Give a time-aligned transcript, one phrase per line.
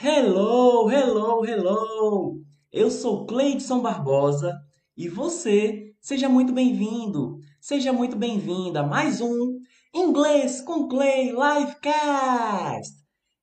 [0.00, 2.40] Hello, hello, hello!
[2.70, 4.56] Eu sou Cleidson Barbosa
[4.96, 9.58] e você, seja muito bem-vindo, seja muito bem-vinda a mais um
[9.92, 12.94] Inglês com Clay Livecast!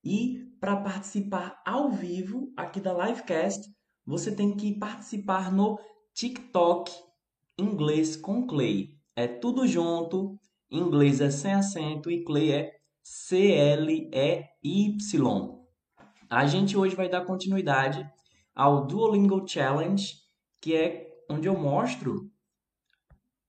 [0.02, 3.70] E para participar ao vivo aqui da Livecast,
[4.06, 5.78] você tem que participar no
[6.14, 6.90] TikTok
[7.60, 8.92] Inglês com Clay.
[9.14, 10.40] É tudo junto,
[10.72, 12.72] inglês é sem acento e Clay é
[13.04, 14.06] C-L-E-Y.
[16.36, 18.06] A gente hoje vai dar continuidade
[18.54, 20.16] ao Duolingo Challenge,
[20.62, 22.30] que é onde eu mostro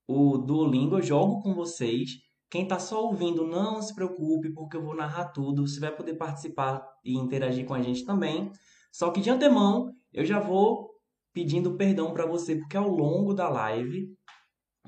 [0.06, 2.10] o Duolingo, eu jogo com vocês.
[2.48, 5.66] Quem está só ouvindo, não se preocupe, porque eu vou narrar tudo.
[5.66, 8.52] Você vai poder participar e interagir com a gente também.
[8.92, 10.88] Só que de antemão, eu já vou
[11.32, 14.16] pedindo perdão para você, porque ao longo da live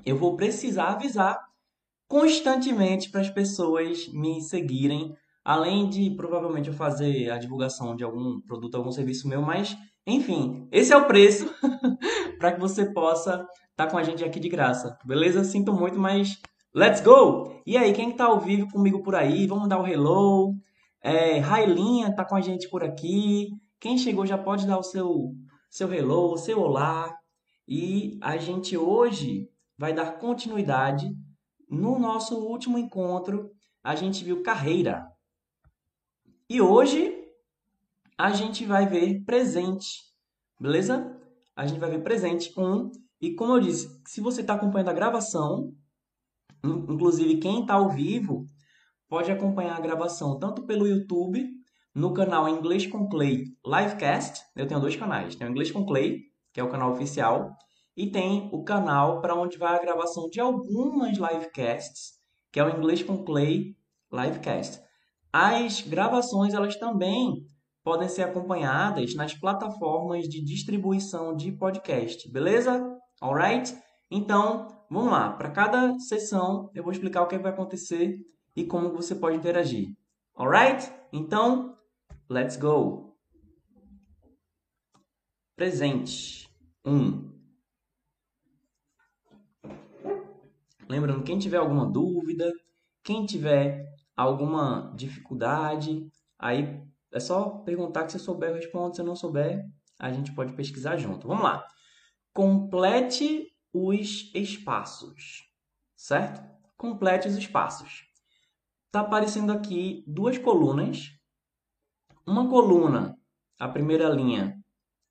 [0.05, 1.37] eu vou precisar avisar
[2.07, 8.39] constantemente para as pessoas me seguirem além de provavelmente eu fazer a divulgação de algum
[8.41, 11.45] produto, algum serviço meu, mas enfim, esse é o preço
[12.39, 15.43] para que você possa estar tá com a gente aqui de graça, beleza?
[15.43, 16.39] Sinto muito, mas
[16.73, 17.61] let's go!
[17.65, 20.55] E aí, quem está ao vivo comigo por aí, vamos dar o um hello.
[21.01, 23.49] É, Railinha tá com a gente por aqui.
[23.79, 25.31] Quem chegou já pode dar o seu,
[25.69, 27.15] seu hello, seu olá.
[27.67, 29.47] E a gente hoje
[29.77, 31.09] vai dar continuidade
[31.69, 33.49] no nosso último encontro.
[33.83, 35.07] A gente viu carreira,
[36.49, 37.15] e hoje
[38.17, 40.01] a gente vai ver presente,
[40.59, 41.15] beleza?
[41.55, 42.91] A gente vai ver presente um.
[43.21, 45.71] E como eu disse, se você está acompanhando a gravação,
[46.63, 48.45] inclusive quem está ao vivo,
[49.07, 51.47] pode acompanhar a gravação tanto pelo YouTube,
[51.93, 54.41] no canal Inglês com Clay Livecast.
[54.55, 55.35] Eu tenho dois canais.
[55.35, 56.21] Tem o Inglês com Clay,
[56.53, 57.51] que é o canal oficial,
[57.95, 62.13] e tem o canal para onde vai a gravação de algumas livecasts,
[62.51, 63.75] que é o Inglês com Clay
[64.11, 64.81] Livecast.
[65.31, 67.45] As gravações elas também
[67.83, 72.97] podem ser acompanhadas nas plataformas de distribuição de podcast, beleza?
[73.21, 73.77] Alright?
[74.09, 75.31] Então, vamos lá.
[75.33, 78.17] Para cada sessão, eu vou explicar o que vai acontecer
[78.55, 79.95] e como você pode interagir.
[80.35, 80.91] Alright?
[81.13, 81.77] Então,
[82.27, 83.15] let's go.
[85.55, 86.49] Presente
[86.83, 86.91] 1.
[86.91, 87.29] Um.
[90.89, 92.51] Lembrando, quem tiver alguma dúvida,
[93.03, 96.05] quem tiver alguma dificuldade,
[96.37, 99.65] aí é só perguntar que se souber eu respondo, se não souber,
[99.97, 101.27] a gente pode pesquisar junto.
[101.27, 101.65] Vamos lá.
[102.33, 105.49] Complete os espaços,
[105.95, 106.41] certo?
[106.77, 108.03] Complete os espaços.
[108.87, 111.11] Está aparecendo aqui duas colunas.
[112.27, 113.17] Uma coluna,
[113.57, 114.61] a primeira linha,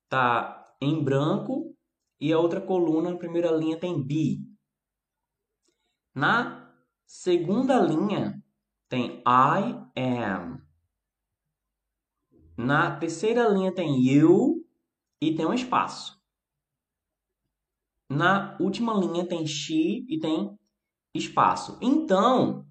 [0.03, 1.75] está em branco
[2.19, 4.39] e a outra coluna, a primeira linha, tem B.
[6.13, 6.71] Na
[7.05, 8.38] segunda linha,
[8.89, 10.61] tem I am.
[12.57, 14.67] Na terceira linha tem you
[15.21, 16.19] e tem um espaço.
[18.09, 20.57] Na última linha tem she e tem
[21.13, 21.77] espaço.
[21.81, 22.67] Então,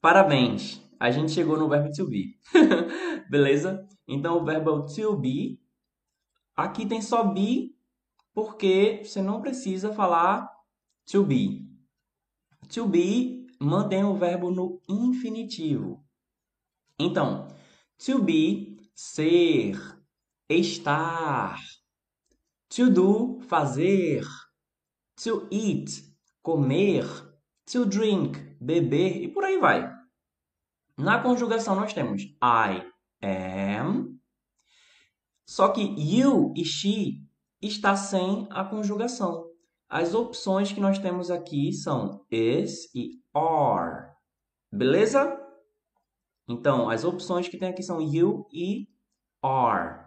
[0.00, 0.82] parabéns.
[1.00, 2.38] A gente chegou no verbo to be.
[3.28, 3.86] Beleza?
[4.06, 5.60] Então, o verbo to be.
[6.54, 7.74] Aqui tem só be,
[8.32, 10.48] porque você não precisa falar
[11.06, 11.66] to be.
[12.72, 16.04] To be mantém o verbo no infinitivo.
[16.98, 17.48] Então,
[18.04, 19.76] to be, ser,
[20.48, 21.58] estar.
[22.68, 24.24] To do, fazer.
[25.22, 26.04] To eat,
[26.42, 27.04] comer.
[27.72, 29.90] To drink, beber e por aí vai.
[30.96, 32.84] Na conjugação nós temos I
[33.22, 34.18] am.
[35.46, 37.22] Só que you e she
[37.60, 39.53] está sem a conjugação.
[39.88, 44.10] As opções que nós temos aqui são is e are.
[44.72, 45.40] Beleza?
[46.48, 48.88] Então, as opções que tem aqui são you e
[49.42, 50.04] are.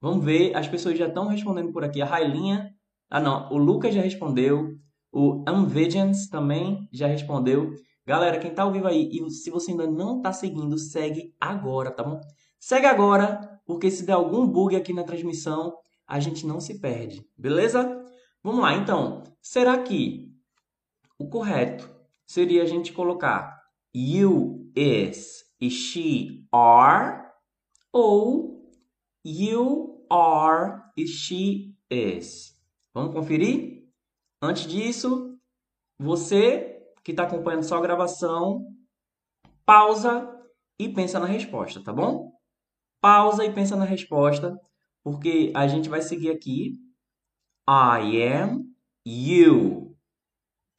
[0.00, 2.00] Vamos ver, as pessoas já estão respondendo por aqui.
[2.00, 2.74] A Railinha,
[3.10, 4.76] ah não, o Lucas já respondeu.
[5.12, 7.72] O Unvisions também já respondeu.
[8.06, 11.90] Galera, quem tá ao vivo aí, e se você ainda não tá seguindo, segue agora,
[11.90, 12.20] tá bom?
[12.58, 15.74] Segue agora, porque se der algum bug aqui na transmissão,
[16.06, 18.05] a gente não se perde, beleza?
[18.46, 19.24] Vamos lá, então.
[19.42, 20.32] Será que
[21.18, 21.90] o correto
[22.24, 23.60] seria a gente colocar
[23.92, 27.28] you is e she are
[27.92, 28.70] ou
[29.24, 32.56] you are e she is.
[32.94, 33.90] Vamos conferir?
[34.40, 35.36] Antes disso,
[35.98, 38.64] você que está acompanhando só a gravação,
[39.64, 40.32] pausa
[40.78, 42.30] e pensa na resposta, tá bom?
[43.00, 44.56] Pausa e pensa na resposta,
[45.02, 46.85] porque a gente vai seguir aqui.
[47.68, 48.74] I am,
[49.04, 49.96] you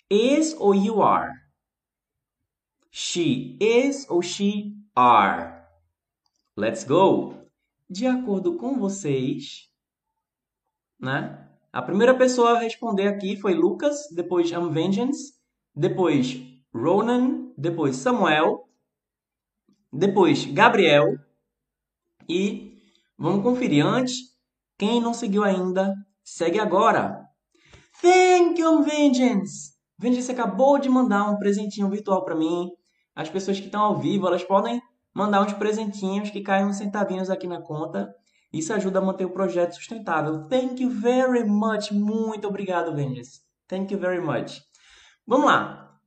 [0.09, 1.33] is ou you are?
[2.89, 5.67] She is ou she are?
[6.55, 7.35] Let's go!
[7.89, 9.69] De acordo com vocês,
[10.97, 11.45] né?
[11.73, 15.33] A primeira pessoa a responder aqui foi Lucas, depois I'm Vengeance,
[15.75, 16.41] depois
[16.73, 18.67] Ronan, depois Samuel,
[19.91, 21.19] depois Gabriel
[22.29, 22.81] e
[23.17, 24.37] vamos conferir antes.
[24.77, 25.93] Quem não seguiu ainda,
[26.27, 27.25] segue agora.
[28.01, 29.71] Thank you, Vengeance!
[29.97, 32.69] Vengeance acabou de mandar um presentinho virtual para mim.
[33.15, 34.81] As pessoas que estão ao vivo, elas podem
[35.15, 38.13] mandar uns presentinhos que caem uns centavinhos aqui na conta.
[38.51, 40.47] Isso ajuda a manter o projeto sustentável.
[40.49, 41.91] Thank you very much.
[41.91, 43.41] Muito obrigado, Vengeance.
[43.67, 44.61] Thank you very much.
[45.25, 45.97] Vamos lá.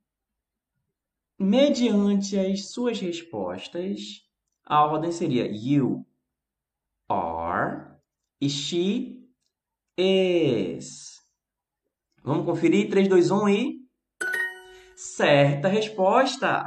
[1.39, 4.21] Mediante as suas respostas,
[4.63, 6.05] a ordem seria you
[7.09, 7.97] are
[8.39, 9.20] e she
[12.23, 12.89] Vamos conferir?
[12.89, 13.81] 3, 2, 1 e.
[14.95, 16.63] Certa resposta!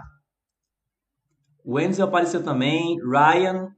[1.64, 2.96] O apareceu também.
[3.00, 3.74] Ryan.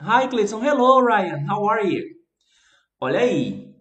[0.00, 0.64] Hi, Clayton.
[0.64, 1.44] Hello, Ryan.
[1.46, 2.04] How are you?
[3.00, 3.74] Olha aí.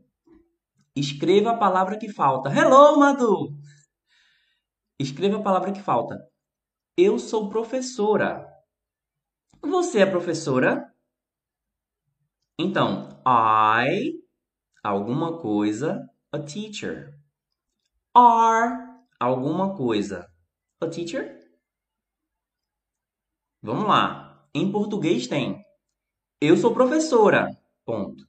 [0.95, 2.50] Escreva a palavra que falta.
[2.50, 3.57] Hello, Madu.
[5.00, 6.17] Escreva a palavra que falta.
[6.97, 8.45] Eu sou professora.
[9.62, 10.85] Você é professora?
[12.59, 14.19] Então, I,
[14.83, 17.17] alguma coisa, a teacher.
[18.13, 20.29] Are, alguma coisa,
[20.81, 21.39] a teacher.
[23.61, 24.49] Vamos lá.
[24.53, 25.63] Em português tem
[26.41, 27.49] Eu sou professora.
[27.85, 28.27] Ponto.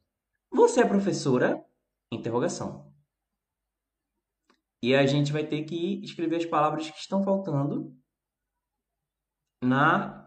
[0.53, 1.65] Você é professora?
[2.13, 2.93] Interrogação.
[4.83, 7.95] E a gente vai ter que escrever as palavras que estão faltando
[9.63, 10.21] na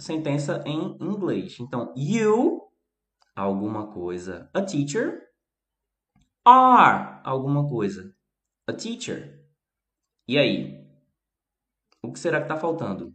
[0.00, 1.58] sentença em inglês.
[1.60, 2.70] Então, you,
[3.34, 5.29] alguma coisa, a teacher,
[6.44, 8.14] are, alguma coisa,
[8.66, 9.40] a teacher.
[10.26, 10.80] E aí?
[12.02, 13.12] O que será que está faltando?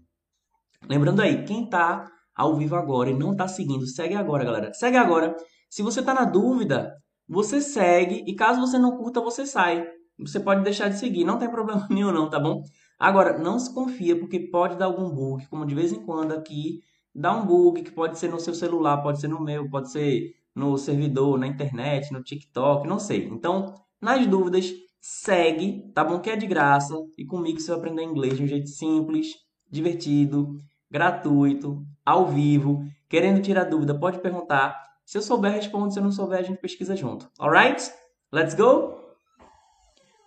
[0.87, 2.05] Lembrando aí, quem está
[2.35, 4.73] ao vivo agora e não está seguindo, segue agora, galera.
[4.73, 5.35] Segue agora.
[5.69, 6.93] Se você está na dúvida,
[7.27, 9.87] você segue e caso você não curta, você sai.
[10.19, 12.61] Você pode deixar de seguir, não tem problema nenhum não, tá bom?
[12.99, 16.79] Agora, não se confia porque pode dar algum bug, como de vez em quando aqui
[17.13, 20.33] dá um bug que pode ser no seu celular, pode ser no meu, pode ser
[20.55, 23.25] no servidor, na internet, no TikTok, não sei.
[23.25, 24.71] Então, nas dúvidas,
[25.01, 26.19] segue, tá bom?
[26.19, 29.35] Que é de graça e comigo você vai aprender inglês de um jeito simples,
[29.69, 30.57] divertido
[30.89, 32.85] gratuito, ao vivo.
[33.09, 34.81] Querendo tirar dúvida, pode perguntar.
[35.05, 35.91] Se eu souber, respondo.
[35.91, 37.29] Se eu não souber, a gente pesquisa junto.
[37.37, 37.91] Alright?
[38.31, 38.95] Let's go?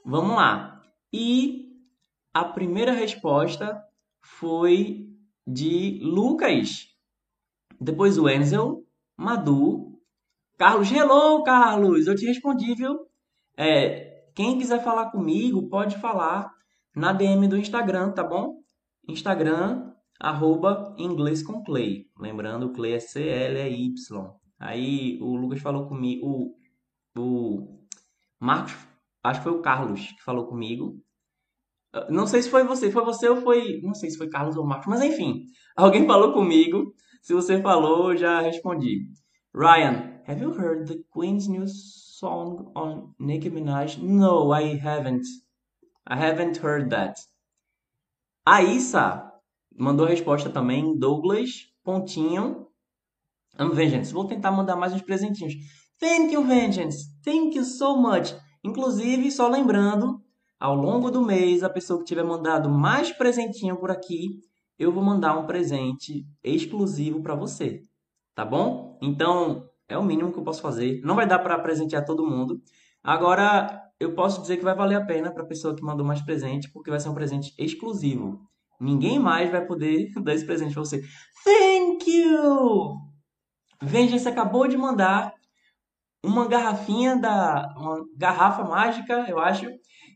[0.04, 0.82] Vamos lá.
[1.12, 1.72] E
[2.32, 3.82] a primeira resposta
[4.20, 5.08] foi
[5.46, 6.88] de Lucas.
[7.80, 8.84] Depois o Enzel,
[9.16, 9.97] Madu,
[10.58, 10.90] Carlos.
[10.90, 12.08] Hello, Carlos!
[12.08, 12.98] Eu te respondi, viu?
[13.56, 16.52] É, quem quiser falar comigo, pode falar
[16.96, 18.56] na DM do Instagram, tá bom?
[19.08, 22.06] Instagram, arroba inglês com Clay.
[22.18, 23.94] Lembrando, Clay é C-L-E-Y.
[24.58, 26.56] Aí o Lucas falou comigo, o,
[27.16, 27.86] o
[28.40, 28.74] Marcos,
[29.22, 31.00] acho que foi o Carlos que falou comigo.
[32.10, 34.66] Não sei se foi você, foi você ou foi, não sei se foi Carlos ou
[34.66, 35.44] Marcos, mas enfim,
[35.76, 36.92] alguém falou comigo.
[37.22, 39.06] Se você falou, já respondi.
[39.54, 43.98] Ryan, have you heard the Queen's new song on Nicki Minaj?
[44.00, 45.26] No, I haven't.
[46.06, 47.18] I haven't heard that.
[48.46, 49.28] Aissa,
[49.78, 52.66] Mandou a resposta também, Douglas, pontinho.
[53.58, 54.12] Um, Vengeance.
[54.12, 55.54] Vou tentar mandar mais uns presentinhos.
[56.00, 57.06] Thank you, Vengeance.
[57.24, 58.34] Thank you so much.
[58.64, 60.20] Inclusive, só lembrando,
[60.58, 64.40] ao longo do mês, a pessoa que tiver mandado mais presentinho por aqui,
[64.76, 67.80] eu vou mandar um presente exclusivo para você.
[68.34, 68.98] Tá bom?
[69.00, 71.00] Então, é o mínimo que eu posso fazer.
[71.02, 72.60] Não vai dar para presentear todo mundo.
[73.02, 76.20] Agora, eu posso dizer que vai valer a pena para a pessoa que mandou mais
[76.20, 78.40] presente, porque vai ser um presente exclusivo.
[78.80, 81.02] Ninguém mais vai poder dar esse presente pra você.
[81.44, 82.96] Thank you!
[83.82, 85.32] Vengeance acabou de mandar
[86.22, 87.74] uma garrafinha da.
[87.76, 89.66] Uma garrafa mágica, eu acho.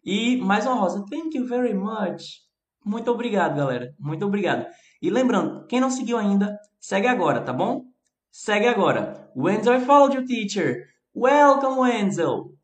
[0.04, 1.04] E mais uma rosa.
[1.08, 2.42] Thank you very much.
[2.84, 3.94] Muito obrigado, galera.
[3.98, 4.66] Muito obrigado.
[5.00, 7.91] E lembrando, quem não seguiu ainda, segue agora, tá bom?
[8.32, 9.30] Segue agora.
[9.36, 10.88] Wenzel, I followed you, teacher.
[11.14, 12.54] Welcome, Wenzel.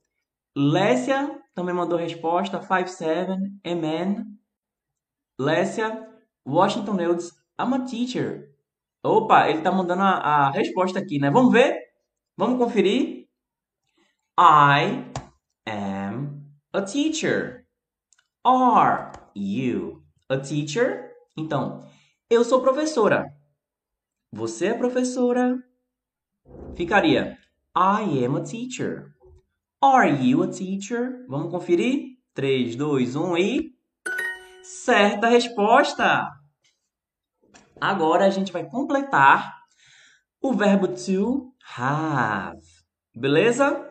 [0.57, 2.59] Lécia também mandou resposta.
[2.63, 4.25] 57, amen.
[5.39, 6.09] Lécia,
[6.47, 8.49] Washington Neudes, I'm a teacher.
[9.05, 11.31] Opa, ele tá mandando a, a resposta aqui, né?
[11.31, 11.77] Vamos ver?
[12.35, 13.29] Vamos conferir?
[14.39, 15.05] I
[15.67, 17.67] am a teacher.
[18.43, 21.13] Are you a teacher?
[21.37, 21.87] Então,
[22.31, 23.38] eu sou professora.
[24.31, 25.59] Você é professora?
[26.77, 27.39] Ficaria
[27.75, 29.15] I am a teacher.
[29.81, 31.25] Are you a teacher?
[31.29, 32.19] Vamos conferir?
[32.35, 33.75] 3, 2, 1 e
[34.63, 36.29] certa resposta.
[37.81, 39.57] Agora a gente vai completar
[40.43, 42.61] o verbo to have.
[43.15, 43.85] Beleza?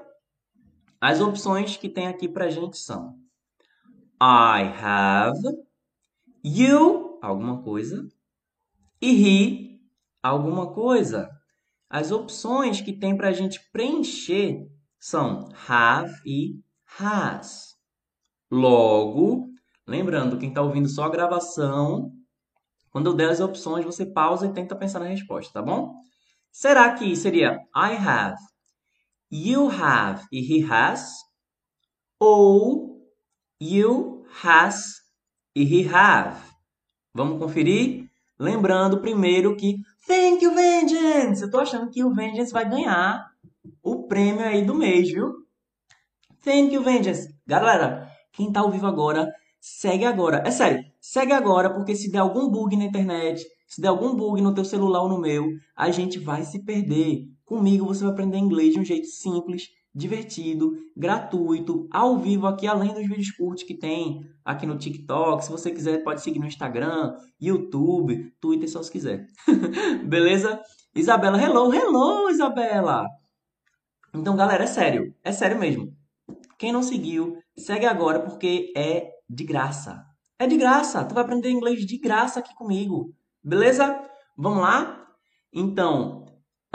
[1.01, 3.17] As opções que tem aqui pra gente são
[4.21, 5.41] I have,
[6.43, 8.07] you, alguma coisa,
[9.01, 9.66] e he,
[10.21, 11.29] alguma coisa.
[11.89, 14.67] As opções que tem pra gente preencher
[14.99, 16.59] são have e
[16.99, 17.75] has.
[18.51, 19.47] Logo,
[19.85, 22.11] lembrando, quem está ouvindo só a gravação,
[22.89, 25.93] quando eu der as opções, você pausa e tenta pensar na resposta, tá bom?
[26.51, 28.37] Será que seria I have,
[29.31, 31.13] you have e he has?
[32.19, 32.99] Ou
[33.61, 34.95] you has
[35.55, 36.41] e he have?
[37.13, 38.09] Vamos conferir?
[38.39, 39.75] Lembrando primeiro que
[40.07, 41.43] Thank you, Vengeance!
[41.43, 43.29] Eu tô achando que o Vengeance vai ganhar
[43.83, 45.33] o prêmio aí do mês, viu?
[46.45, 47.27] Thank you, Vengeance!
[47.45, 50.41] Galera, quem tá ao vivo agora, segue agora.
[50.45, 54.41] É sério, segue agora, porque se der algum bug na internet, se der algum bug
[54.41, 57.25] no teu celular ou no meu, a gente vai se perder.
[57.43, 62.93] Comigo você vai aprender inglês de um jeito simples, divertido, gratuito, ao vivo aqui, além
[62.93, 65.43] dos vídeos curtos que tem aqui no TikTok.
[65.43, 69.25] Se você quiser, pode seguir no Instagram, YouTube, Twitter, só se quiser.
[70.05, 70.61] Beleza?
[70.93, 73.07] Isabela, hello, hello, Isabela!
[74.13, 75.91] Então, galera, é sério, é sério mesmo.
[76.59, 80.05] Quem não seguiu, segue agora porque é de graça.
[80.37, 83.15] É de graça, tu vai aprender inglês de graça aqui comigo.
[83.43, 83.99] Beleza?
[84.37, 85.07] Vamos lá?
[85.51, 86.25] Então,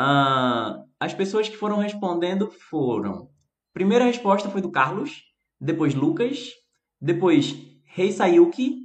[0.01, 3.29] uh, as pessoas que foram respondendo foram.
[3.73, 5.25] Primeira resposta foi do Carlos,
[5.61, 6.53] depois Lucas,
[7.01, 8.83] depois Rei Sayuki,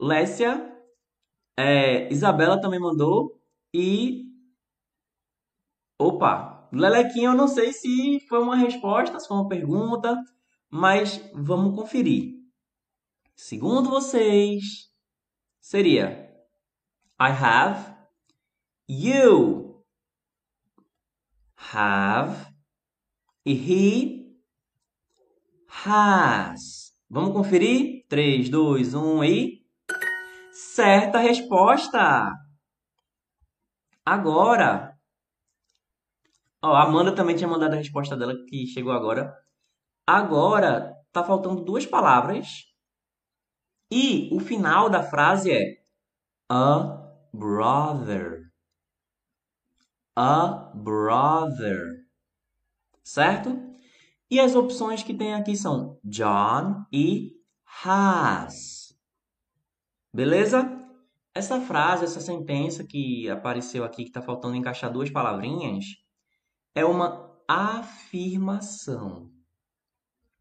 [0.00, 0.68] Lécia,
[1.56, 3.40] é, Isabela também mandou
[3.72, 4.24] e.
[5.96, 6.68] Opa!
[6.72, 10.20] Lelequinho, eu não sei se foi uma resposta, se foi uma pergunta,
[10.68, 12.34] mas vamos conferir.
[13.36, 14.90] Segundo vocês,
[15.60, 16.34] seria
[17.20, 17.94] I have,
[18.88, 19.69] you
[21.72, 22.52] have
[23.44, 24.20] e he
[25.84, 26.92] has.
[27.08, 28.04] Vamos conferir?
[28.08, 29.60] 3, 2, 1 e.
[30.52, 32.32] Certa resposta!
[34.04, 34.96] Agora.
[36.62, 39.34] Ó, a Amanda também tinha mandado a resposta dela que chegou agora.
[40.06, 42.66] Agora tá faltando duas palavras.
[43.90, 45.78] E o final da frase é
[46.48, 48.49] a brother.
[50.16, 52.04] A brother.
[53.02, 53.58] Certo?
[54.30, 57.32] E as opções que tem aqui são John e
[57.84, 58.94] has.
[60.12, 60.78] Beleza?
[61.34, 65.84] Essa frase, essa sentença que apareceu aqui, que está faltando encaixar duas palavrinhas,
[66.74, 69.30] é uma afirmação.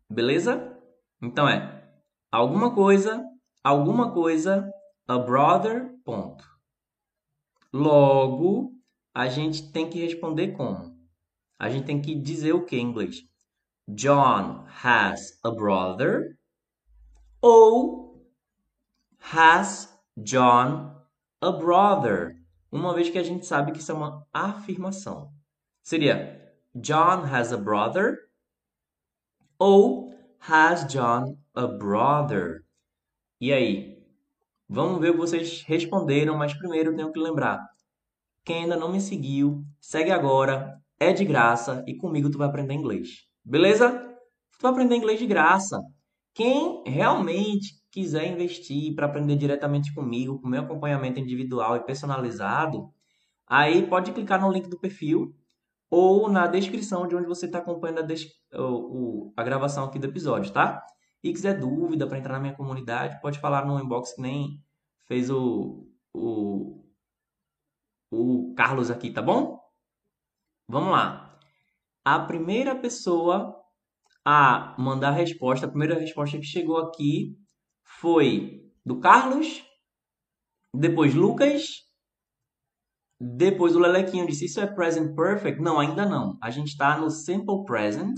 [0.10, 0.78] Beleza?
[1.22, 1.88] Então é
[2.32, 3.24] alguma coisa,
[3.64, 4.70] alguma coisa,
[5.08, 6.44] a brother, ponto.
[7.72, 8.79] Logo,
[9.14, 10.98] a gente tem que responder como?
[11.58, 13.24] A gente tem que dizer o que em inglês?
[13.88, 16.38] John has a brother
[17.42, 18.30] ou
[19.34, 20.96] has John
[21.42, 22.38] a brother?
[22.72, 25.34] Uma vez que a gente sabe que isso é uma afirmação.
[25.82, 28.30] Seria John has a brother
[29.58, 32.64] ou Has John a brother?
[33.42, 34.02] E aí?
[34.68, 37.60] Vamos ver o que vocês responderam, mas primeiro eu tenho que lembrar.
[38.50, 42.74] Quem ainda não me seguiu, segue agora, é de graça e comigo tu vai aprender
[42.74, 43.28] inglês.
[43.46, 43.92] Beleza?
[43.92, 45.80] Tu vai aprender inglês de graça.
[46.34, 52.90] Quem realmente quiser investir para aprender diretamente comigo, com meu acompanhamento individual e personalizado,
[53.46, 55.32] aí pode clicar no link do perfil
[55.88, 60.52] ou na descrição de onde você está acompanhando a, o, a, gravação aqui do episódio,
[60.52, 60.84] tá?
[61.24, 64.60] E quiser dúvida para entrar na minha comunidade, pode falar no inbox que nem
[65.06, 66.79] fez o, o,
[68.12, 69.60] o Carlos aqui, tá bom?
[70.68, 71.38] Vamos lá.
[72.04, 73.56] A primeira pessoa
[74.26, 77.38] a mandar a resposta, a primeira resposta que chegou aqui
[77.84, 79.64] foi do Carlos,
[80.74, 81.90] depois Lucas
[83.20, 85.62] depois o Lelequinho disse: Isso é present perfect?
[85.62, 86.38] Não, ainda não.
[86.42, 88.16] A gente está no simple present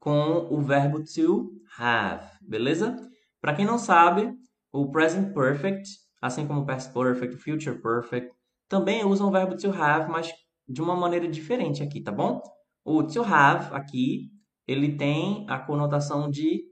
[0.00, 2.96] com o verbo to have, beleza?
[3.40, 4.32] Para quem não sabe,
[4.72, 5.86] o present perfect,
[6.26, 8.34] assim como past perfect, future perfect,
[8.68, 10.32] também usam o verbo to have, mas
[10.68, 12.42] de uma maneira diferente aqui, tá bom?
[12.84, 14.30] O to have aqui,
[14.66, 16.64] ele tem a conotação de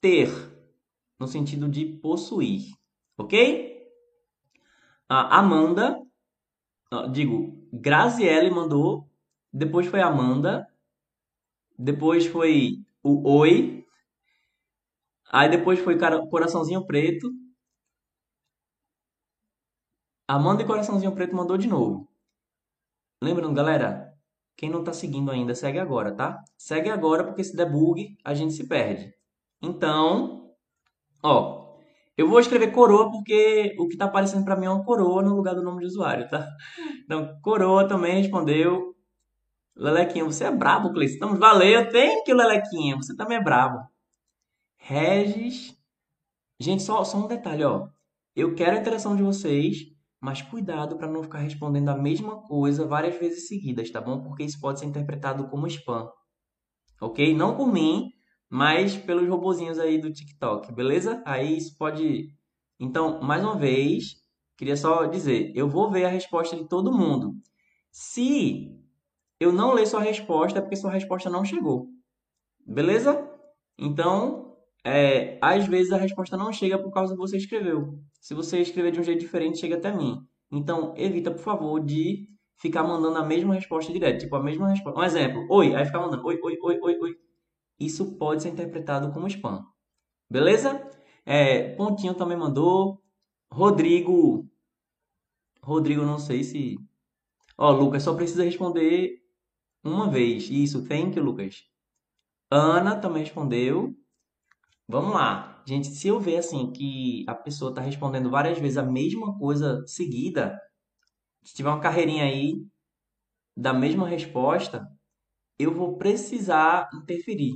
[0.00, 0.28] ter,
[1.18, 2.64] no sentido de possuir,
[3.16, 3.74] ok?
[5.08, 5.98] A Amanda,
[7.12, 9.08] digo, Graziele mandou,
[9.52, 10.66] depois foi Amanda,
[11.78, 13.86] depois foi o Oi,
[15.30, 15.98] aí depois foi
[16.30, 17.30] Coraçãozinho Preto,
[20.26, 22.08] Amanda e Coraçãozinho Preto mandou de novo.
[23.22, 24.14] Lembrando, galera,
[24.56, 26.42] quem não tá seguindo ainda, segue agora, tá?
[26.56, 29.12] Segue agora, porque se der bug, a gente se perde.
[29.62, 30.50] Então,
[31.22, 31.76] ó,
[32.16, 35.34] eu vou escrever coroa porque o que tá aparecendo para mim é uma coroa no
[35.34, 36.48] lugar do nome de usuário, tá?
[37.04, 38.94] Então, coroa também respondeu.
[39.76, 41.02] Lelequinha, você é brabo.
[41.02, 43.78] Estamos valeu, tem que Lelequinha, você também é brabo.
[44.76, 45.76] Regis.
[46.58, 47.88] Gente, só, só um detalhe, ó.
[48.34, 49.93] Eu quero a interação de vocês,
[50.24, 54.22] mas cuidado para não ficar respondendo a mesma coisa várias vezes seguidas, tá bom?
[54.22, 56.08] Porque isso pode ser interpretado como spam.
[56.98, 57.36] Ok?
[57.36, 58.10] Não por mim,
[58.48, 61.22] mas pelos robozinhos aí do TikTok, beleza?
[61.26, 62.30] Aí isso pode.
[62.80, 64.14] Então, mais uma vez,
[64.56, 67.34] queria só dizer: eu vou ver a resposta de todo mundo.
[67.90, 68.74] Se
[69.38, 71.90] eu não ler sua resposta, é porque sua resposta não chegou.
[72.66, 73.30] Beleza?
[73.76, 74.43] Então,
[74.84, 77.98] é, às vezes a resposta não chega por causa que você escreveu.
[78.20, 80.20] Se você escrever de um jeito diferente, chega até mim.
[80.52, 84.20] Então, evita, por favor, de ficar mandando a mesma resposta direto.
[84.20, 85.00] Tipo, a mesma resposta.
[85.00, 85.46] Um exemplo.
[85.50, 85.74] Oi.
[85.74, 87.16] Aí ficar mandando oi, oi, oi, oi, oi.
[87.80, 89.64] Isso pode ser interpretado como spam.
[90.30, 90.88] Beleza?
[91.24, 93.02] É, Pontinho também mandou.
[93.50, 94.48] Rodrigo.
[95.62, 96.76] Rodrigo, não sei se.
[97.56, 99.18] Ó, Lucas, só precisa responder
[99.82, 100.48] uma vez.
[100.50, 101.64] Isso, thank you, Lucas.
[102.50, 103.94] Ana também respondeu.
[104.88, 105.62] Vamos lá.
[105.66, 109.82] Gente, se eu ver assim que a pessoa está respondendo várias vezes a mesma coisa
[109.86, 110.60] seguida,
[111.42, 112.66] se tiver uma carreirinha aí
[113.56, 114.86] da mesma resposta,
[115.58, 117.54] eu vou precisar interferir,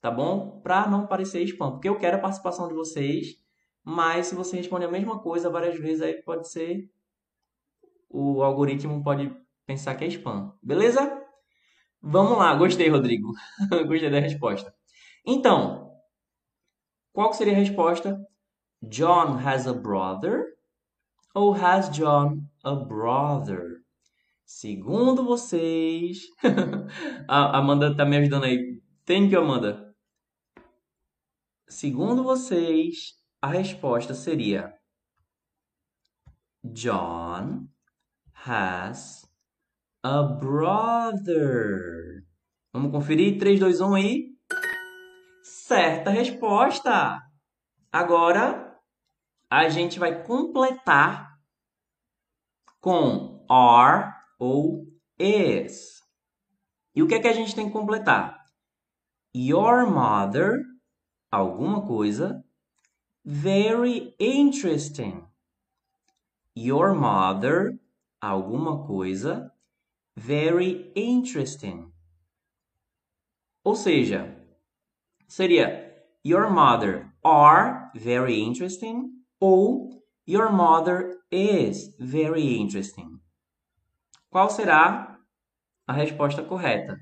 [0.00, 0.60] tá bom?
[0.62, 3.36] Para não parecer spam, porque eu quero a participação de vocês,
[3.84, 6.90] mas se você responder a mesma coisa várias vezes, aí pode ser
[8.08, 9.34] o algoritmo pode
[9.66, 11.18] pensar que é spam, beleza?
[12.02, 13.32] Vamos lá, gostei, Rodrigo.
[13.86, 14.74] gostei da resposta.
[15.24, 15.89] Então,
[17.12, 18.20] qual seria a resposta?
[18.82, 20.56] John has a brother
[21.34, 23.80] ou has John a brother?
[24.44, 26.22] Segundo vocês,
[27.28, 28.80] a Amanda tá me ajudando aí.
[29.04, 29.94] Thank you, Amanda.
[31.68, 34.74] Segundo vocês, a resposta seria
[36.64, 37.68] John
[38.46, 39.24] has
[40.02, 42.24] a brother.
[42.72, 43.38] Vamos conferir?
[43.38, 44.29] 3, 2, 1 e.
[45.70, 47.22] Certa resposta!
[47.92, 48.76] Agora
[49.48, 51.38] a gente vai completar
[52.80, 54.84] com are ou
[55.16, 56.02] is.
[56.92, 58.44] E o que é que a gente tem que completar?
[59.32, 60.60] Your mother,
[61.30, 62.44] alguma coisa,
[63.24, 65.24] very interesting.
[66.56, 67.78] Your mother,
[68.20, 69.54] alguma coisa,
[70.16, 71.92] very interesting.
[73.62, 74.39] Ou seja,
[75.30, 83.20] seria your mother are very interesting ou your mother is very interesting.
[84.28, 85.18] Qual será
[85.86, 86.96] a resposta correta?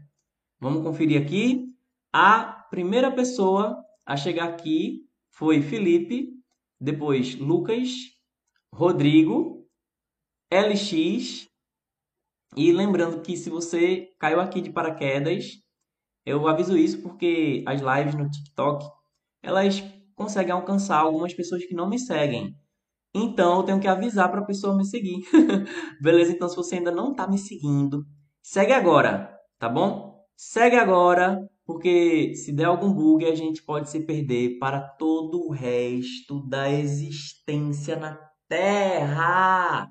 [0.61, 1.65] Vamos conferir aqui.
[2.13, 6.29] A primeira pessoa a chegar aqui foi Felipe,
[6.79, 7.91] depois Lucas,
[8.73, 9.67] Rodrigo,
[10.53, 11.49] LX
[12.57, 15.63] e lembrando que se você caiu aqui de paraquedas,
[16.29, 18.87] eu aviso isso porque as lives no TikTok,
[19.43, 19.83] elas
[20.15, 22.55] conseguem alcançar algumas pessoas que não me seguem.
[23.15, 25.25] Então eu tenho que avisar para a pessoa me seguir.
[26.01, 26.33] Beleza?
[26.33, 28.05] Então se você ainda não está me seguindo,
[28.43, 30.25] segue agora, tá bom?
[30.37, 35.51] Segue agora, porque se der algum bug a gente pode se perder para todo o
[35.51, 39.89] resto da existência na Terra.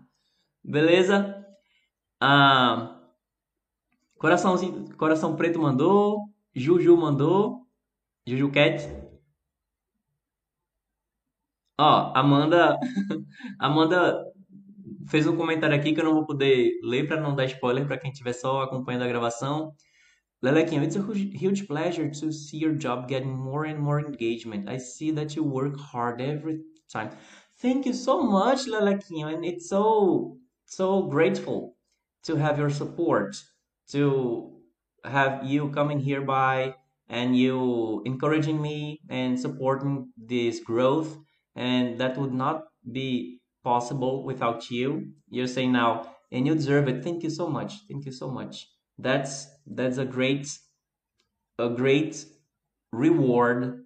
[0.64, 1.46] Beleza?
[2.20, 3.00] Ah,
[4.18, 6.27] coraçãozinho, coração preto mandou,
[6.58, 7.68] Juju mandou,
[8.28, 8.82] Juju Cat.
[11.80, 12.76] Ó, Amanda,
[13.60, 14.26] Amanda
[15.08, 18.00] fez um comentário aqui que eu não vou poder ler para não dar spoiler para
[18.00, 19.72] quem estiver só acompanhando a gravação.
[20.42, 24.68] Lelequinho, it's a huge pleasure to see your job getting more and more engagement.
[24.70, 27.12] I see that you work hard every time.
[27.62, 31.76] Thank you so much, Lelequinho, and it's so so grateful
[32.24, 33.36] to have your support,
[33.90, 34.57] to
[35.04, 36.76] have you coming here by
[37.10, 41.18] and you encouraging me and supporting this growth.
[41.56, 45.14] And that would not be possible without you.
[45.30, 47.04] You're saying now, and you deserve it.
[47.04, 47.74] Thank you so much.
[47.88, 48.68] Thank you so much.
[48.98, 50.48] That's that's a great
[51.60, 52.26] a great
[52.92, 53.86] reward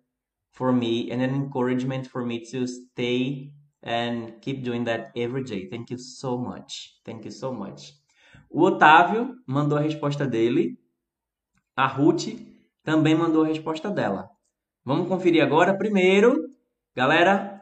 [0.52, 3.52] for me and an encouragement for me to stay
[3.84, 5.68] and keep doing that every day.
[5.70, 7.00] Thank you so much.
[7.06, 7.94] Thank you so much.
[8.52, 10.78] O Otávio mandou a resposta dele.
[11.76, 12.28] A Ruth
[12.84, 14.30] também mandou a resposta dela.
[14.84, 15.78] Vamos conferir agora.
[15.78, 16.50] Primeiro,
[16.96, 17.62] galera,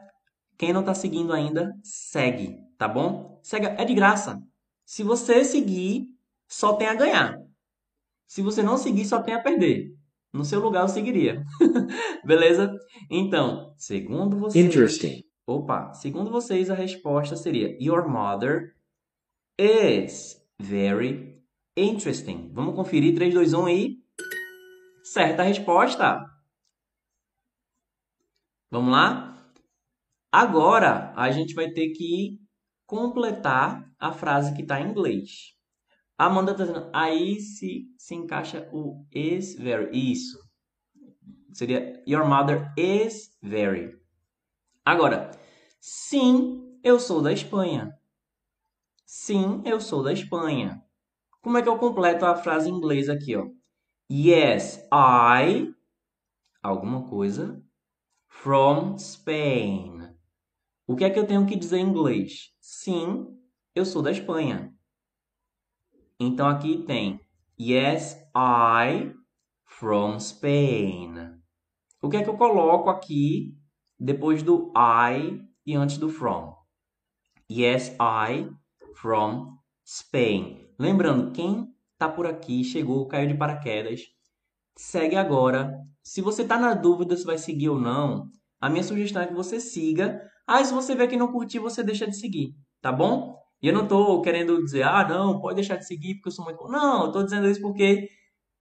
[0.58, 3.40] quem não está seguindo ainda, segue, tá bom?
[3.42, 4.42] Segue, é de graça.
[4.84, 6.06] Se você seguir,
[6.48, 7.38] só tem a ganhar.
[8.26, 9.94] Se você não seguir, só tem a perder.
[10.32, 11.44] No seu lugar, eu seguiria.
[12.24, 12.72] Beleza?
[13.10, 14.64] Então, segundo vocês.
[14.64, 15.24] Interesting.
[15.46, 18.74] Opa, segundo vocês, a resposta seria: Your mother
[19.58, 21.29] is very
[21.76, 22.50] interesting.
[22.52, 24.04] Vamos conferir 3, 2, 1 e.
[25.02, 26.24] Certa resposta.
[28.70, 29.36] Vamos lá?
[30.32, 32.38] Agora a gente vai ter que
[32.86, 35.56] completar a frase que está em inglês.
[36.16, 40.12] Amanda está dizendo, aí se, se encaixa o is very.
[40.12, 40.38] Isso.
[41.52, 43.98] Seria Your mother is very.
[44.84, 45.30] Agora,
[45.80, 47.98] sim, eu sou da Espanha.
[49.04, 50.84] Sim, eu sou da Espanha.
[51.42, 53.46] Como é que eu completo a frase em inglês aqui, ó?
[54.12, 55.74] Yes, I
[56.62, 57.64] alguma coisa
[58.28, 60.14] from Spain.
[60.86, 62.52] O que é que eu tenho que dizer em inglês?
[62.60, 63.26] Sim,
[63.74, 64.74] eu sou da Espanha.
[66.18, 67.20] Então aqui tem
[67.58, 69.14] Yes, I
[69.64, 71.40] from Spain.
[72.02, 73.56] O que é que eu coloco aqui
[73.98, 76.54] depois do I e antes do from?
[77.50, 78.50] Yes, I
[78.94, 80.69] from Spain.
[80.80, 84.00] Lembrando, quem tá por aqui, chegou, caiu de paraquedas,
[84.74, 89.20] segue agora se você está na dúvida se vai seguir ou não, a minha sugestão
[89.20, 90.18] é que você siga.
[90.46, 93.36] Ah, se você vê que não curtiu, você deixa de seguir, tá bom?
[93.60, 96.46] E eu não estou querendo dizer, ah, não, pode deixar de seguir porque eu sou
[96.46, 96.66] muito.
[96.66, 98.08] Não, eu estou dizendo isso porque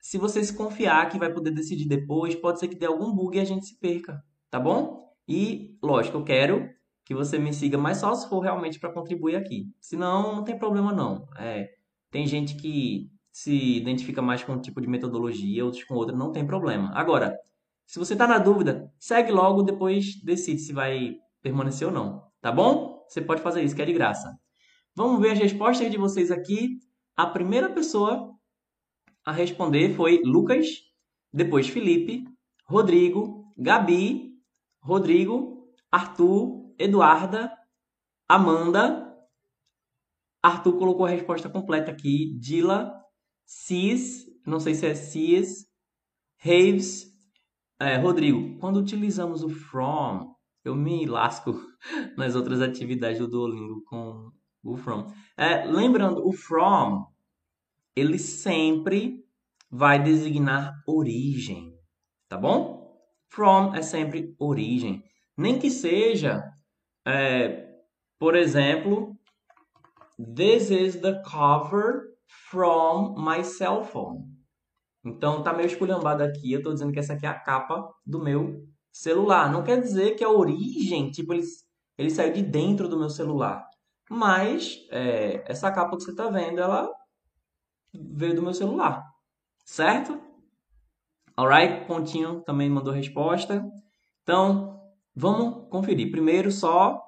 [0.02, 3.38] se você se confiar que vai poder decidir depois, pode ser que dê algum bug
[3.38, 5.10] e a gente se perca, tá bom?
[5.26, 6.70] E, lógico, eu quero
[7.06, 9.74] que você me siga, mas só se for realmente para contribuir aqui.
[9.80, 11.26] Senão, não tem problema não.
[11.38, 11.79] É,
[12.12, 16.32] tem gente que se identifica mais com um tipo de metodologia, outros com outra, não
[16.32, 16.92] tem problema.
[16.94, 17.38] Agora,
[17.86, 22.52] se você está na dúvida, segue logo, depois decide se vai permanecer ou não, tá
[22.52, 23.04] bom?
[23.08, 24.38] Você pode fazer isso, que é de graça.
[24.96, 26.78] Vamos ver as respostas de vocês aqui.
[27.16, 28.32] A primeira pessoa
[29.26, 30.68] a responder foi Lucas,
[31.32, 32.26] depois Felipe,
[32.66, 34.34] Rodrigo, Gabi,
[34.82, 37.52] Rodrigo, Arthur, Eduarda,
[38.28, 39.09] Amanda.
[40.42, 42.38] Arthur colocou a resposta completa aqui.
[42.40, 42.94] Dila,
[43.46, 45.68] Cis, não sei se é Cis,
[46.38, 47.10] Raves,
[47.80, 51.60] é, Rodrigo, quando utilizamos o from, eu me lasco
[52.18, 54.32] nas outras atividades do Duolingo com
[54.64, 55.08] o from.
[55.38, 57.06] É, lembrando, o from,
[57.96, 59.26] ele sempre
[59.70, 61.74] vai designar origem,
[62.28, 62.98] tá bom?
[63.30, 65.04] From é sempre origem.
[65.38, 66.44] Nem que seja,
[67.06, 67.68] é,
[68.18, 69.16] por exemplo,
[70.20, 72.10] this is the cover
[72.50, 74.26] from my cell phone.
[75.06, 78.22] Então tá meio esculhambado aqui, eu tô dizendo que essa aqui é a capa do
[78.22, 79.52] meu celular.
[79.52, 81.44] Não quer dizer que a origem, tipo, ele,
[81.98, 83.66] ele saiu de dentro do meu celular.
[84.10, 86.90] Mas é, essa capa que você tá vendo, ela
[87.94, 89.04] veio do meu celular.
[89.64, 90.20] Certo?
[91.38, 93.64] Alright, Pontinho também mandou resposta.
[94.24, 94.82] Então,
[95.16, 96.12] vamos conferir.
[96.12, 97.02] Primeiro, só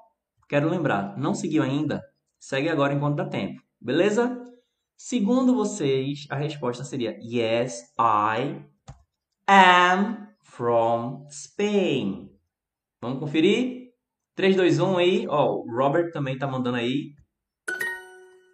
[0.48, 2.02] quero lembrar, não seguiu ainda?
[2.42, 3.62] Segue agora enquanto dá tempo.
[3.80, 4.36] Beleza?
[4.98, 8.66] Segundo vocês, a resposta seria Yes, I
[9.48, 12.36] am from Spain.
[13.00, 13.92] Vamos conferir?
[14.34, 15.28] 3, 2, 1 aí.
[15.28, 17.14] Ó, o Robert também tá mandando aí.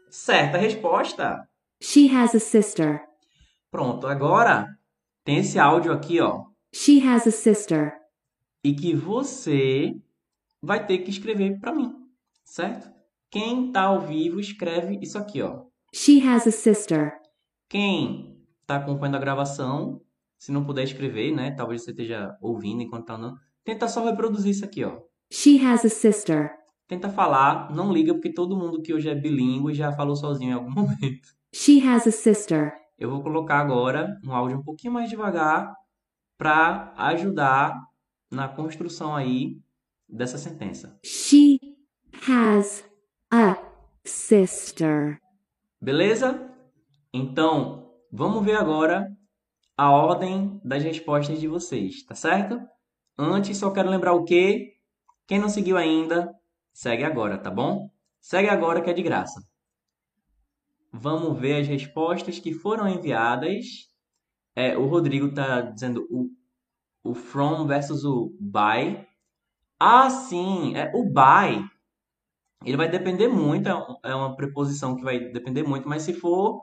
[0.09, 1.47] Certa resposta.
[1.81, 3.01] She has a sister.
[3.71, 4.67] Pronto, agora
[5.23, 6.43] tem esse áudio aqui, ó.
[6.75, 7.93] She has a sister.
[8.65, 9.95] E que você
[10.61, 11.93] vai ter que escrever para mim,
[12.43, 12.96] certo?
[13.29, 15.63] Quem tá ao vivo escreve isso aqui, ó.
[15.93, 17.13] She has a sister.
[17.69, 20.01] Quem está acompanhando a gravação,
[20.37, 21.51] se não puder escrever, né?
[21.51, 23.35] Talvez você esteja ouvindo enquanto tá não.
[23.63, 24.99] Tenta só reproduzir isso aqui, ó.
[25.31, 26.51] She has a sister.
[26.87, 30.53] Tenta falar, não liga porque todo mundo que hoje é bilíngue já falou sozinho em
[30.53, 31.35] algum momento.
[31.53, 32.73] She has a sister.
[32.97, 35.73] Eu vou colocar agora um áudio um pouquinho mais devagar
[36.37, 37.75] para ajudar
[38.31, 39.59] na construção aí
[40.07, 40.97] dessa sentença.
[41.03, 41.59] She
[42.29, 42.86] has
[43.31, 43.57] a
[44.05, 45.19] sister.
[45.81, 46.49] Beleza?
[47.13, 49.11] Então, vamos ver agora
[49.75, 52.59] a ordem das respostas de vocês, tá certo?
[53.17, 54.75] Antes, só quero lembrar o quê?
[55.27, 56.33] Quem não seguiu ainda,
[56.73, 57.89] segue agora, tá bom?
[58.21, 59.41] Segue agora que é de graça.
[60.91, 63.91] Vamos ver as respostas que foram enviadas.
[64.55, 66.29] É, o Rodrigo tá dizendo o,
[67.03, 69.05] o from versus o by.
[69.79, 71.76] Ah, sim, é o by
[72.65, 76.61] ele vai depender muito, é, é uma preposição que vai depender muito, mas se for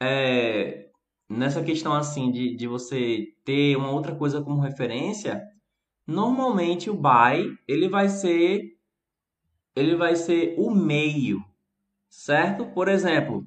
[0.00, 0.90] é,
[1.28, 5.42] nessa questão assim de, de você ter uma outra coisa como referência,
[6.06, 8.76] normalmente o by ele vai ser
[9.76, 11.44] ele vai ser o meio,
[12.08, 12.66] certo?
[12.66, 13.46] Por exemplo,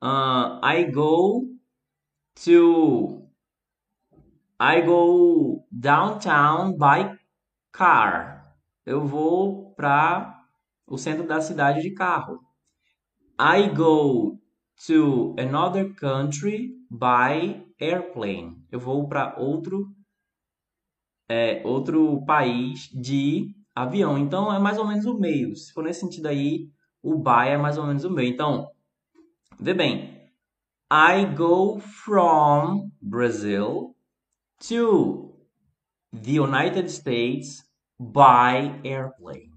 [0.00, 1.58] Uh, I go
[2.44, 3.28] to
[4.60, 7.18] I go downtown by
[7.72, 8.54] car.
[8.86, 10.37] Eu vou para
[10.88, 12.40] o centro da cidade de carro.
[13.40, 14.38] I go
[14.86, 18.64] to another country by airplane.
[18.70, 19.94] Eu vou para outro
[21.28, 24.18] é, outro país de avião.
[24.18, 25.54] Então é mais ou menos o meio.
[25.54, 26.70] Se for nesse sentido aí,
[27.02, 28.32] o by é mais ou menos o meio.
[28.32, 28.68] Então,
[29.60, 30.18] vê bem.
[30.90, 33.94] I go from Brazil
[34.66, 35.36] to
[36.12, 37.62] the United States
[38.00, 39.47] by airplane.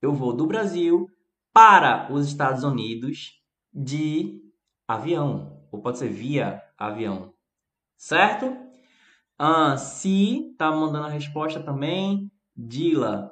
[0.00, 1.06] Eu vou do Brasil
[1.52, 3.32] para os Estados Unidos
[3.72, 4.40] de
[4.88, 7.34] avião, ou pode ser via avião,
[7.96, 8.56] certo?
[9.38, 12.30] Ah, si tá mandando a resposta também.
[12.56, 13.30] Dila,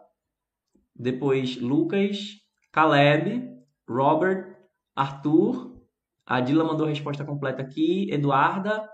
[0.94, 2.36] depois Lucas,
[2.72, 3.48] Caleb,
[3.88, 4.56] Robert,
[4.94, 5.76] Arthur.
[6.26, 8.10] A Dila mandou a resposta completa aqui.
[8.10, 8.88] Eduarda,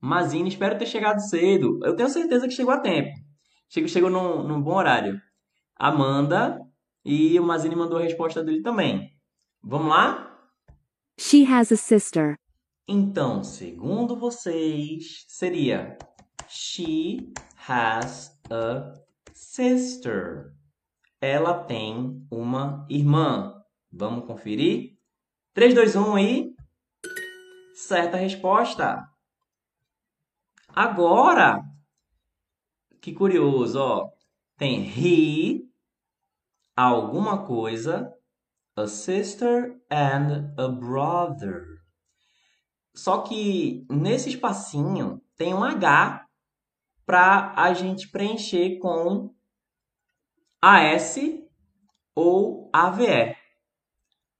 [0.00, 1.78] Mazine, espero ter chegado cedo.
[1.84, 3.10] Eu tenho certeza que chegou a tempo.
[3.68, 5.20] Chegou, chegou num, num bom horário.
[5.76, 6.60] Amanda
[7.04, 9.10] e o Mazine mandou a resposta dele também.
[9.62, 10.26] Vamos lá?
[11.18, 12.36] She has a sister.
[12.88, 15.96] Então, segundo vocês, seria
[16.48, 17.32] She
[17.68, 18.94] has a
[19.32, 20.52] sister.
[21.20, 23.54] Ela tem uma irmã.
[23.92, 24.98] Vamos conferir?
[25.54, 26.56] 3, 2, 1 e.
[27.74, 29.06] Certa resposta.
[30.68, 31.60] Agora,
[33.00, 34.10] que curioso, ó.
[34.56, 35.69] Tem he,
[36.82, 38.12] alguma coisa,
[38.76, 41.80] a sister and a brother.
[42.94, 46.26] Só que nesse espacinho tem um H
[47.06, 49.34] para a gente preencher com
[50.62, 51.16] AS
[52.14, 53.36] ou AVE.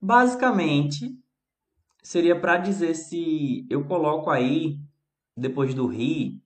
[0.01, 1.19] Basicamente,
[2.03, 4.79] seria para dizer se eu coloco aí
[5.37, 6.41] depois do he,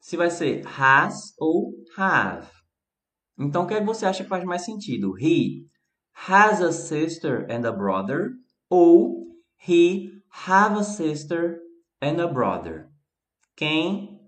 [0.00, 2.53] se vai ser has ou have.
[3.38, 5.18] Então, o que, é que você acha que faz mais sentido?
[5.18, 5.66] He
[6.28, 8.30] has a sister and a brother
[8.70, 9.34] ou
[9.68, 11.60] he have a sister
[12.00, 12.88] and a brother.
[13.56, 14.20] Quem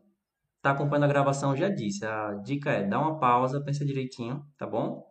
[0.56, 2.04] está acompanhando a gravação já disse.
[2.04, 5.04] A dica é dá uma pausa, pensa direitinho, tá bom?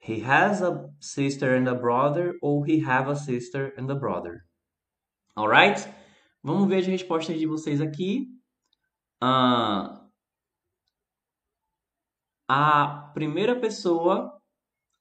[0.00, 4.44] He has a sister and a brother ou he have a sister and a brother.
[5.36, 5.88] Alright?
[6.42, 8.26] Vamos ver as respostas de vocês aqui.
[9.22, 10.07] Uh,
[12.48, 14.32] a primeira pessoa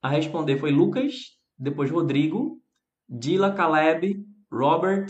[0.01, 2.61] a responder foi Lucas, depois Rodrigo,
[3.07, 5.07] Dila, Caleb, Robert,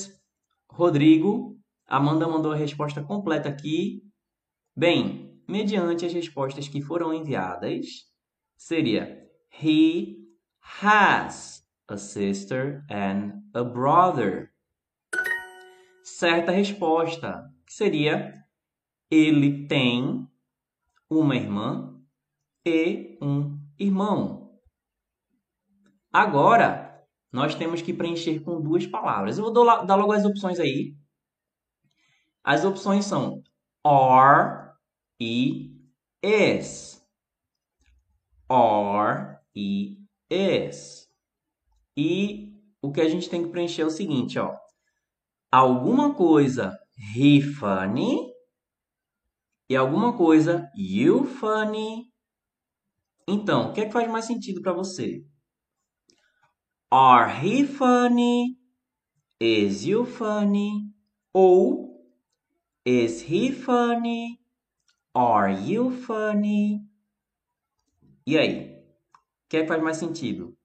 [0.69, 1.57] Rodrigo.
[1.87, 4.03] Amanda mandou a resposta completa aqui.
[4.75, 7.87] Bem, mediante as respostas que foram enviadas,
[8.55, 9.25] seria
[9.61, 10.17] He
[10.81, 14.51] has a sister and a brother
[16.03, 18.33] certa resposta, que seria
[19.09, 20.27] ele tem
[21.09, 21.96] uma irmã
[22.67, 24.59] e um irmão.
[26.11, 29.37] Agora, nós temos que preencher com duas palavras.
[29.37, 30.95] Eu vou dar logo as opções aí.
[32.43, 33.41] As opções são
[33.85, 34.71] are
[35.19, 35.75] e
[36.23, 37.05] is.
[38.49, 39.97] Are e
[40.29, 41.07] is.
[41.95, 44.55] E o que a gente tem que preencher é o seguinte, ó
[45.51, 46.77] alguma coisa
[47.15, 48.33] he funny
[49.69, 52.11] e alguma coisa you funny.
[53.27, 55.25] Então, o que é que faz mais sentido para você?
[56.91, 58.57] Are he funny?
[59.39, 60.93] Is you funny?
[61.33, 62.07] Ou
[62.85, 64.39] is he funny?
[65.13, 66.81] Are you funny?
[68.25, 68.75] E aí?
[68.75, 70.57] O que é que faz mais sentido?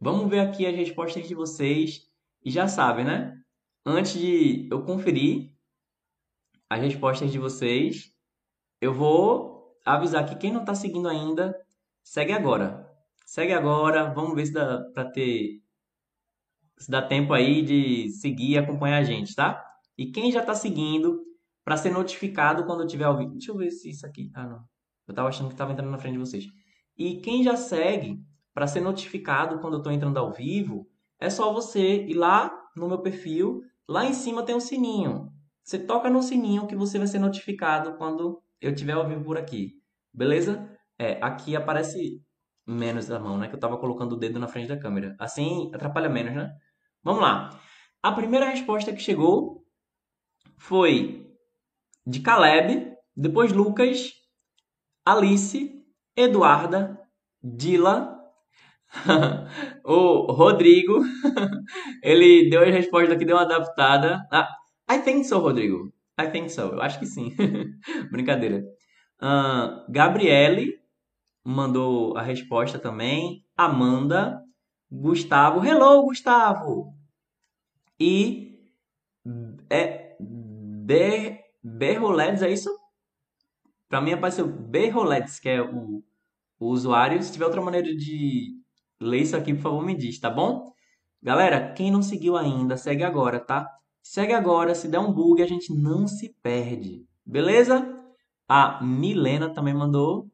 [0.00, 2.06] Vamos ver aqui as respostas de vocês.
[2.44, 3.36] E já sabem, né?
[3.86, 5.52] antes de eu conferir
[6.68, 8.12] as respostas de vocês,
[8.80, 11.56] eu vou avisar que quem não está seguindo ainda,
[12.06, 12.86] segue agora.
[13.24, 15.60] Segue agora, vamos ver se dá para ter
[16.78, 19.64] se dá tempo aí de seguir e acompanhar a gente, tá?
[19.96, 21.24] E quem já está seguindo,
[21.64, 23.32] para ser notificado quando eu tiver ao vivo.
[23.32, 24.30] Deixa eu ver se isso aqui.
[24.34, 24.64] Ah, não.
[25.08, 26.44] Eu estava achando que estava entrando na frente de vocês.
[26.96, 30.86] E quem já segue, para ser notificado quando eu estou entrando ao vivo,
[31.18, 35.32] é só você ir lá no meu perfil Lá em cima tem um sininho.
[35.62, 39.38] Você toca no sininho que você vai ser notificado quando eu tiver ao vivo por
[39.38, 39.74] aqui.
[40.12, 40.75] Beleza?
[40.98, 42.22] É, aqui aparece
[42.66, 43.48] menos a mão, né?
[43.48, 45.14] Que eu tava colocando o dedo na frente da câmera.
[45.18, 46.52] Assim atrapalha menos, né?
[47.02, 47.50] Vamos lá.
[48.02, 49.64] A primeira resposta que chegou
[50.58, 51.26] foi
[52.06, 54.12] de Caleb, depois Lucas,
[55.04, 55.84] Alice,
[56.16, 56.98] Eduarda,
[57.42, 58.16] Dila,
[59.84, 61.02] o Rodrigo,
[62.02, 64.26] ele deu a resposta aqui, deu uma adaptada.
[64.32, 64.48] Ah,
[64.90, 65.92] I think so, Rodrigo.
[66.18, 66.62] I think so.
[66.62, 67.34] Eu acho que sim.
[68.10, 68.64] Brincadeira.
[69.20, 70.74] Uh, Gabriele
[71.46, 73.44] mandou a resposta também.
[73.56, 74.42] Amanda.
[74.90, 75.64] Gustavo.
[75.64, 76.92] Hello, Gustavo.
[77.98, 78.72] E
[79.70, 82.70] é Ber, Berroledes, é isso?
[83.88, 86.02] Para mim apareceu Berroledes, que é o,
[86.58, 87.22] o usuário.
[87.22, 88.60] Se tiver outra maneira de
[89.00, 90.72] ler isso aqui, por favor, me diz, tá bom?
[91.22, 93.68] Galera, quem não seguiu ainda, segue agora, tá?
[94.02, 97.04] Segue agora, se der um bug, a gente não se perde.
[97.24, 97.84] Beleza?
[98.48, 100.30] A Milena também mandou.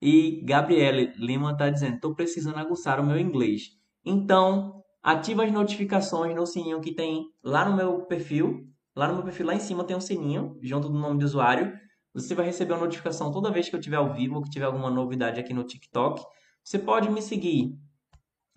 [0.00, 3.70] E Gabriele Lima está dizendo: estou precisando aguçar o meu inglês.
[4.04, 8.66] Então, ativa as notificações no sininho que tem lá no meu perfil.
[8.94, 11.72] Lá no meu perfil, lá em cima, tem um sininho junto do nome do usuário.
[12.14, 14.64] Você vai receber uma notificação toda vez que eu estiver ao vivo ou que tiver
[14.64, 16.22] alguma novidade aqui no TikTok.
[16.64, 17.78] Você pode me seguir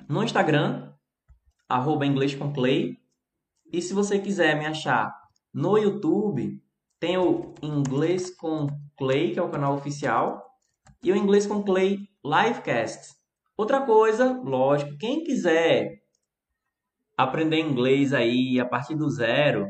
[0.08, 0.94] no Instagram,
[1.68, 2.98] arroba inglês com Clay.
[3.72, 5.14] E se você quiser me achar
[5.54, 6.64] no YouTube,
[7.00, 10.49] tem o Inglês com Clay, que é o canal oficial,
[11.04, 13.16] e o Inglês com Clay Livecast.
[13.58, 16.00] Outra coisa, lógico, quem quiser
[17.18, 19.68] aprender inglês aí a partir do zero,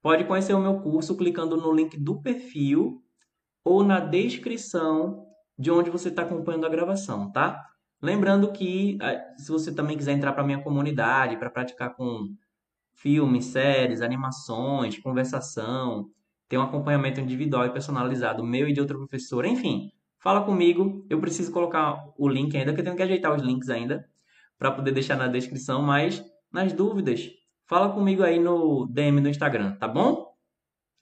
[0.00, 3.02] pode conhecer o meu curso clicando no link do perfil
[3.64, 5.26] ou na descrição
[5.58, 7.60] de onde você está acompanhando a gravação, tá?
[8.00, 12.28] Lembrando que eh, se você também quiser entrar para minha comunidade para praticar com
[12.94, 16.08] filmes, séries, animações, conversação,
[16.48, 21.06] tem um acompanhamento individual e personalizado meu e de outra professora, enfim, fala comigo.
[21.08, 24.08] Eu preciso colocar o link ainda, porque eu tenho que ajeitar os links ainda
[24.58, 27.30] para poder deixar na descrição, mas nas dúvidas,
[27.66, 30.34] fala comigo aí no DM do Instagram, tá bom?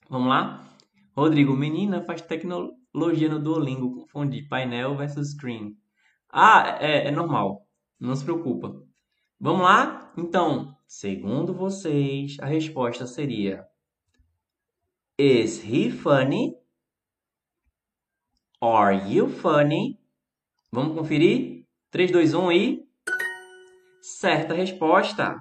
[0.09, 0.69] Vamos lá?
[1.17, 5.77] Rodrigo, menina faz tecnologia no Duolingo, confundi painel versus screen.
[6.31, 7.67] Ah, é, é normal,
[7.99, 8.75] não se preocupa.
[9.41, 10.13] Vamos lá?
[10.19, 13.67] Então, Segundo vocês, a resposta seria:
[15.19, 16.55] Is he funny?
[18.69, 19.97] Are you funny?
[20.73, 21.65] Vamos conferir?
[21.93, 22.89] 3, 2, 1 e.
[24.03, 25.41] Certa resposta.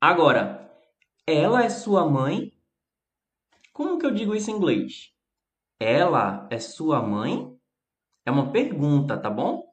[0.00, 0.68] Agora,
[1.24, 2.52] ela é sua mãe?
[3.72, 5.14] Como que eu digo isso em inglês?
[5.78, 7.56] Ela é sua mãe?
[8.26, 9.72] É uma pergunta, tá bom?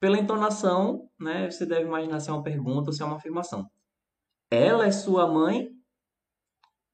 [0.00, 3.70] Pela entonação, né, você deve imaginar se é uma pergunta ou se é uma afirmação.
[4.50, 5.68] Ela é sua mãe?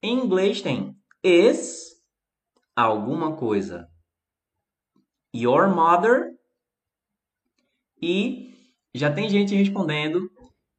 [0.02, 2.02] Em inglês tem is
[2.74, 3.93] alguma coisa.
[5.34, 6.30] Your mother?
[8.00, 8.54] E
[8.94, 10.30] já tem gente respondendo.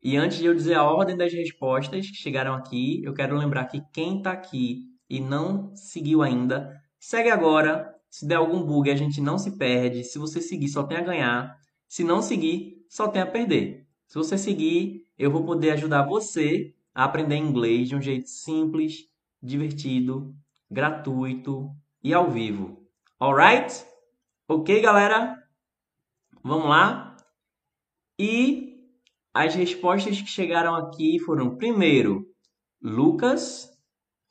[0.02, 3.66] E antes de eu dizer a ordem das respostas que chegaram aqui, eu quero lembrar
[3.66, 7.94] que quem está aqui e não seguiu ainda, segue agora.
[8.10, 10.04] Se der algum bug, a gente não se perde.
[10.06, 11.58] Se você seguir, só tem a ganhar.
[11.86, 13.86] Se não seguir, só tem a perder.
[14.08, 19.10] Se você seguir, eu vou poder ajudar você a aprender inglês de um jeito simples,
[19.44, 20.34] divertido,
[20.72, 21.70] gratuito
[22.02, 22.88] e ao vivo.
[23.20, 23.86] Alright?
[24.48, 25.36] Ok, galera?
[26.44, 27.18] Vamos lá?
[28.20, 28.78] E
[29.34, 32.28] as respostas que chegaram aqui foram: primeiro,
[32.80, 33.72] Lucas.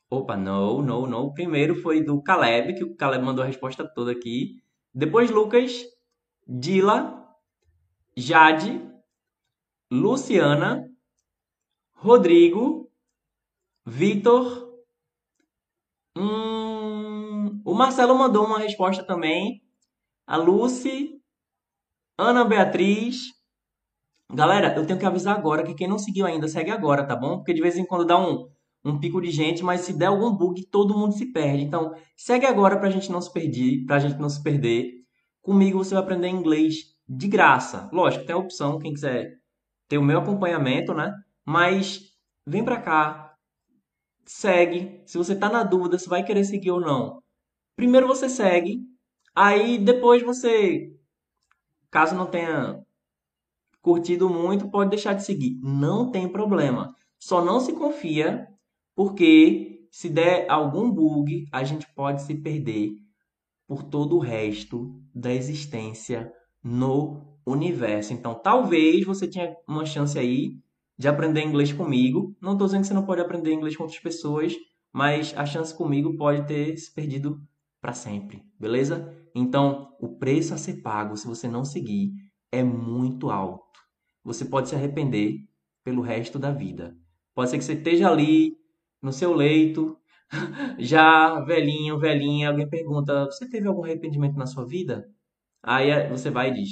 [0.08, 1.32] Opa, não, não, não.
[1.32, 4.62] Primeiro foi do Caleb, que o Caleb mandou a resposta toda aqui.
[4.94, 5.72] Depois, Lucas,
[6.46, 7.26] Dila,
[8.16, 8.80] Jade,
[9.90, 10.88] Luciana,
[11.94, 12.88] Rodrigo,
[13.84, 14.72] Vitor.
[16.16, 19.63] Hum, o Marcelo mandou uma resposta também.
[20.26, 21.20] A Lucy,
[22.18, 23.32] Ana Beatriz.
[24.32, 27.36] Galera, eu tenho que avisar agora que quem não seguiu ainda, segue agora, tá bom?
[27.36, 28.48] Porque de vez em quando dá um,
[28.84, 31.62] um pico de gente, mas se der algum bug, todo mundo se perde.
[31.62, 34.92] Então, segue agora pra gente não se perder, pra gente não se perder.
[35.42, 37.90] Comigo você vai aprender inglês de graça.
[37.92, 39.38] Lógico, tem a opção, quem quiser
[39.88, 41.12] ter o meu acompanhamento, né?
[41.44, 42.00] Mas
[42.46, 43.34] vem pra cá,
[44.24, 45.02] segue.
[45.04, 47.22] Se você tá na dúvida se vai querer seguir ou não,
[47.76, 48.80] primeiro você segue,
[49.34, 50.92] aí depois você,
[51.90, 52.80] caso não tenha
[53.82, 55.58] curtido muito, pode deixar de seguir.
[55.62, 56.94] Não tem problema.
[57.18, 58.48] Só não se confia,
[58.94, 62.92] porque se der algum bug, a gente pode se perder
[63.66, 66.32] por todo o resto da existência
[66.62, 68.12] no universo.
[68.12, 70.58] Então, talvez você tenha uma chance aí
[70.96, 72.34] de aprender inglês comigo.
[72.40, 74.54] Não estou dizendo que você não pode aprender inglês com outras pessoas,
[74.92, 77.40] mas a chance comigo pode ter se perdido
[77.80, 79.14] para sempre, beleza?
[79.34, 82.12] Então, o preço a ser pago se você não seguir
[82.52, 83.64] é muito alto.
[84.24, 85.38] Você pode se arrepender
[85.84, 86.96] pelo resto da vida.
[87.34, 88.56] Pode ser que você esteja ali
[89.02, 89.98] no seu leito,
[90.78, 95.08] já velhinho, velhinha, alguém pergunta: "Você teve algum arrependimento na sua vida?"
[95.62, 96.70] Aí é, você vai e diz: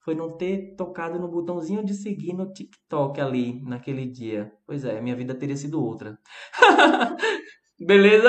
[0.00, 4.52] foi não ter tocado no botãozinho de seguir no TikTok ali naquele dia.
[4.66, 6.18] Pois é, minha vida teria sido outra.
[7.80, 8.28] Beleza?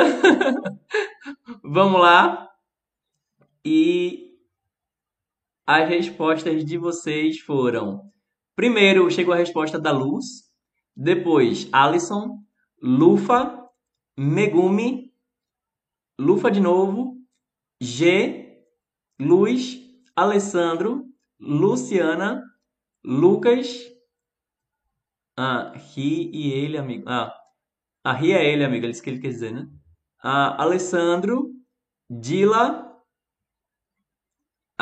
[1.63, 2.50] Vamos lá.
[3.65, 4.37] E
[5.67, 8.11] as respostas de vocês foram:
[8.55, 10.51] primeiro chegou a resposta da Luz,
[10.95, 12.39] depois Alison,
[12.81, 13.69] Lufa,
[14.17, 15.13] Megumi,
[16.19, 17.17] Lufa de novo,
[17.79, 18.63] G,
[19.19, 19.79] Luz,
[20.15, 21.05] Alessandro,
[21.39, 22.43] Luciana,
[23.03, 23.91] Lucas,
[25.37, 27.05] ah, Ri e ele, amigo.
[27.07, 27.33] Ah,
[28.03, 28.85] a Ri é ele, amigo.
[28.85, 29.67] É isso que ele quer dizer, né?
[30.23, 31.51] Ah, Alessandro,
[32.09, 32.90] Dila.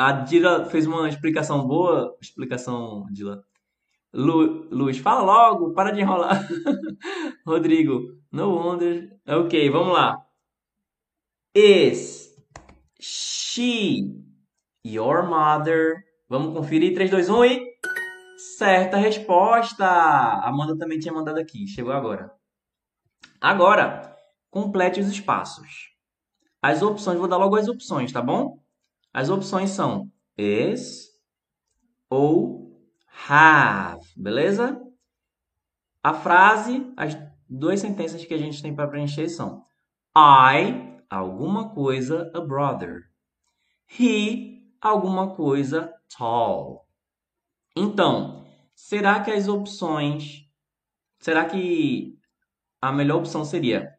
[0.00, 2.16] A Dila fez uma explicação boa.
[2.22, 3.44] Explicação, Dila.
[4.14, 6.42] Lu, Luz, fala logo, para de enrolar.
[7.46, 9.20] Rodrigo, no wonder.
[9.28, 10.26] Ok, vamos lá.
[11.54, 12.34] Is
[12.98, 14.24] she
[14.86, 16.02] your mother?
[16.30, 16.94] Vamos conferir.
[16.94, 17.70] 3, 2, 1 e.
[18.56, 19.84] Certa resposta!
[19.86, 21.66] Amanda também tinha mandado aqui.
[21.66, 22.32] Chegou agora.
[23.38, 24.16] Agora,
[24.50, 25.90] complete os espaços.
[26.62, 28.59] As opções, vou dar logo as opções, tá bom?
[29.12, 31.08] As opções são is
[32.08, 32.80] ou
[33.28, 34.80] have, beleza?
[36.02, 37.14] A frase, as
[37.48, 39.64] duas sentenças que a gente tem para preencher são
[40.16, 43.10] I, alguma coisa, a brother.
[43.98, 46.86] He, alguma coisa, tall.
[47.76, 50.46] Então, será que as opções.
[51.18, 52.18] Será que
[52.80, 53.92] a melhor opção seria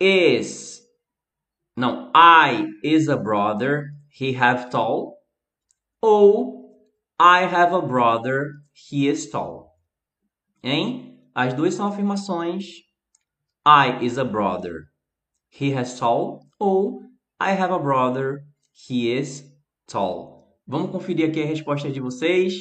[0.00, 0.85] is.
[1.76, 5.18] Não, I is a brother, he have tall.
[6.02, 6.70] Ou
[7.20, 9.72] I have a brother, he is tall.
[10.62, 11.18] Hein?
[11.34, 12.64] As duas são afirmações.
[13.66, 14.86] I is a brother,
[15.50, 16.40] he has tall.
[16.58, 17.02] Ou
[17.38, 19.44] I have a brother, he is
[19.86, 20.58] tall.
[20.66, 22.54] Vamos conferir aqui a resposta de vocês.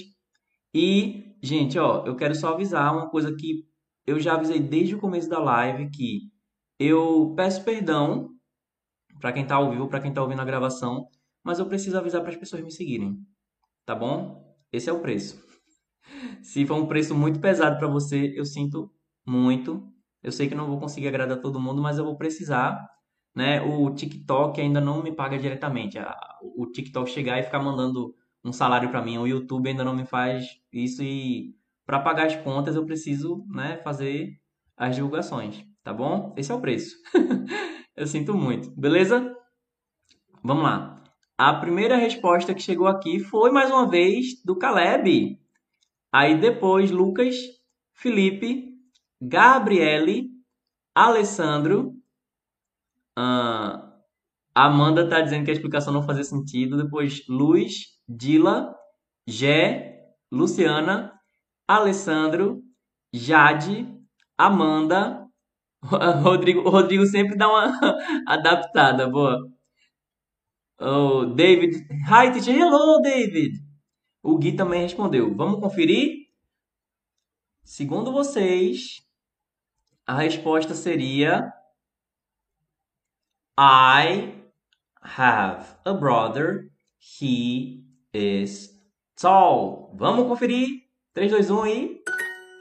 [0.73, 3.63] E, gente, ó, eu quero só avisar uma coisa que
[4.05, 6.29] eu já avisei desde o começo da live que
[6.77, 8.34] eu peço perdão
[9.19, 11.07] para quem está ao vivo, para quem está ouvindo a gravação,
[11.43, 13.17] mas eu preciso avisar para as pessoas me seguirem.
[13.85, 14.55] Tá bom?
[14.71, 15.43] Esse é o preço.
[16.41, 18.91] Se for um preço muito pesado para você, eu sinto
[19.25, 19.91] muito.
[20.23, 22.89] Eu sei que não vou conseguir agradar todo mundo, mas eu vou precisar
[23.35, 23.61] né?
[23.61, 25.97] O TikTok ainda não me paga diretamente.
[26.41, 30.05] O TikTok chegar e ficar mandando um salário para mim, o YouTube ainda não me
[30.05, 31.55] faz isso e
[31.85, 34.39] para pagar as contas eu preciso, né, fazer
[34.77, 36.33] as divulgações, tá bom?
[36.37, 36.95] Esse é o preço.
[37.95, 38.69] eu sinto muito.
[38.71, 39.35] Beleza?
[40.43, 41.03] Vamos lá.
[41.37, 45.39] A primeira resposta que chegou aqui foi mais uma vez do Caleb.
[46.11, 47.35] Aí depois Lucas,
[47.93, 48.73] Felipe,
[49.21, 50.29] Gabriele,
[50.93, 51.95] Alessandro,
[53.17, 53.95] Uh,
[54.53, 56.77] Amanda tá dizendo que a explicação não fazia sentido.
[56.77, 58.75] Depois, Luz, Dila,
[59.27, 61.13] Gé, Luciana,
[61.67, 62.61] Alessandro,
[63.13, 63.87] Jade,
[64.37, 65.24] Amanda,
[66.23, 66.69] Rodrigo.
[66.69, 67.79] Rodrigo sempre dá uma
[68.27, 69.39] adaptada, boa.
[70.79, 71.87] Oh, David.
[72.09, 72.55] Hi, teacher.
[72.55, 73.63] Hello, David.
[74.21, 75.33] O Gui também respondeu.
[75.35, 76.25] Vamos conferir?
[77.63, 79.01] Segundo vocês,
[80.05, 81.51] a resposta seria
[83.57, 84.33] I
[85.01, 86.71] have a brother.
[86.99, 87.83] He
[88.13, 88.69] is
[89.15, 89.95] tall.
[89.95, 90.67] Vamos conferir?
[91.13, 92.03] 3, 2, 1 e.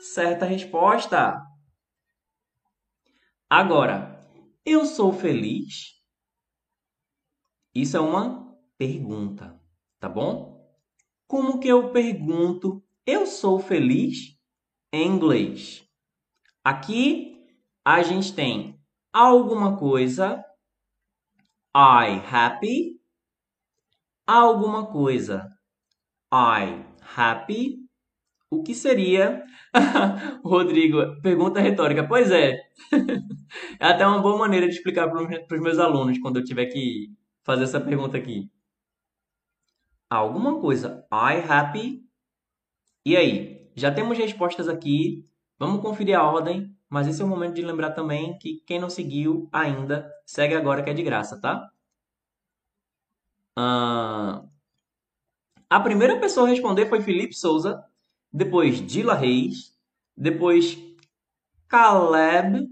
[0.01, 1.43] Certa resposta.
[3.49, 4.27] Agora,
[4.65, 6.01] eu sou feliz?
[7.75, 9.61] Isso é uma pergunta,
[10.01, 10.65] tá bom?
[11.27, 14.39] Como que eu pergunto eu sou feliz
[14.93, 15.87] em inglês?
[16.65, 17.45] Aqui
[17.85, 18.81] a gente tem
[19.13, 20.45] alguma coisa
[21.77, 23.01] I happy?
[24.27, 25.51] Alguma coisa.
[26.33, 26.85] I
[27.17, 27.84] happy?
[28.55, 29.45] O que seria?
[30.45, 32.07] Rodrigo, pergunta retórica.
[32.07, 32.61] Pois é.
[33.81, 37.13] é até uma boa maneira de explicar para os meus alunos quando eu tiver que
[37.43, 38.49] fazer essa pergunta aqui.
[40.09, 41.05] Alguma coisa.
[41.13, 42.05] I happy?
[43.05, 43.71] E aí?
[43.75, 45.29] Já temos respostas aqui.
[45.59, 46.73] Vamos conferir a ordem.
[46.89, 50.83] Mas esse é o momento de lembrar também que quem não seguiu ainda, segue agora
[50.83, 51.69] que é de graça, tá?
[53.57, 54.45] Ah,
[55.69, 57.85] a primeira pessoa a responder foi Felipe Souza,
[58.35, 59.72] depois Dila Reis,
[60.16, 60.76] depois
[61.68, 62.66] Caleb.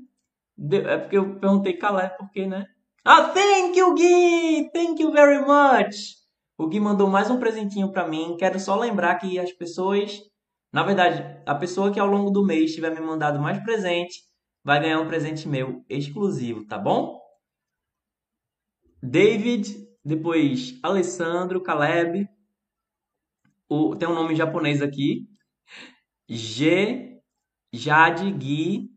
[0.56, 2.66] De, é porque eu perguntei Caleb porque, né?
[3.04, 4.70] Ah, thank you, Gui!
[4.72, 6.16] Thank you very much!
[6.58, 8.36] O Gui mandou mais um presentinho para mim.
[8.38, 10.20] Quero só lembrar que as pessoas
[10.72, 14.22] na verdade, a pessoa que ao longo do mês tiver me mandado mais presente
[14.64, 17.20] vai ganhar um presente meu exclusivo, tá bom?
[19.02, 22.26] David, depois Alessandro, Caleb,
[23.68, 25.28] o, tem um nome japonês aqui.
[26.28, 27.20] G,
[27.72, 28.90] Jade, Gui.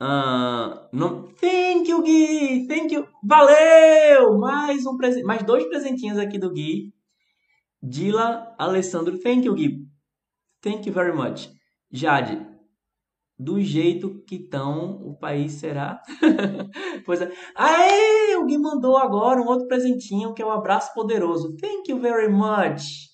[0.00, 2.66] Uh, no, thank you, Gui!
[2.66, 3.06] Thank you!
[3.22, 4.38] Valeu!
[4.38, 6.92] Mais, um mais dois presentinhos aqui do Gui.
[7.82, 9.18] Dila, Alessandro.
[9.18, 9.86] Thank you, Gui.
[10.60, 11.50] Thank you very much.
[11.90, 12.44] Jade,
[13.38, 16.00] do jeito que estão, o país será.
[17.06, 17.32] pois é.
[17.54, 21.56] Aê, o Gui mandou agora um outro presentinho que é um abraço poderoso.
[21.56, 23.13] Thank you very much.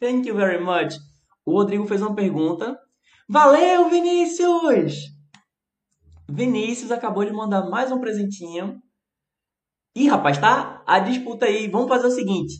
[0.00, 0.96] Thank you very much.
[1.44, 2.78] O Rodrigo fez uma pergunta.
[3.28, 4.94] Valeu, Vinícius!
[6.28, 8.80] Vinícius acabou de mandar mais um presentinho.
[9.94, 11.68] Ih, rapaz, tá a disputa aí.
[11.68, 12.54] Vamos fazer o seguinte.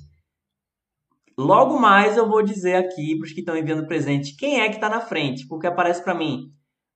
[1.38, 4.74] Logo mais eu vou dizer aqui para os que estão enviando presente quem é que
[4.74, 6.52] está na frente, porque aparece para mim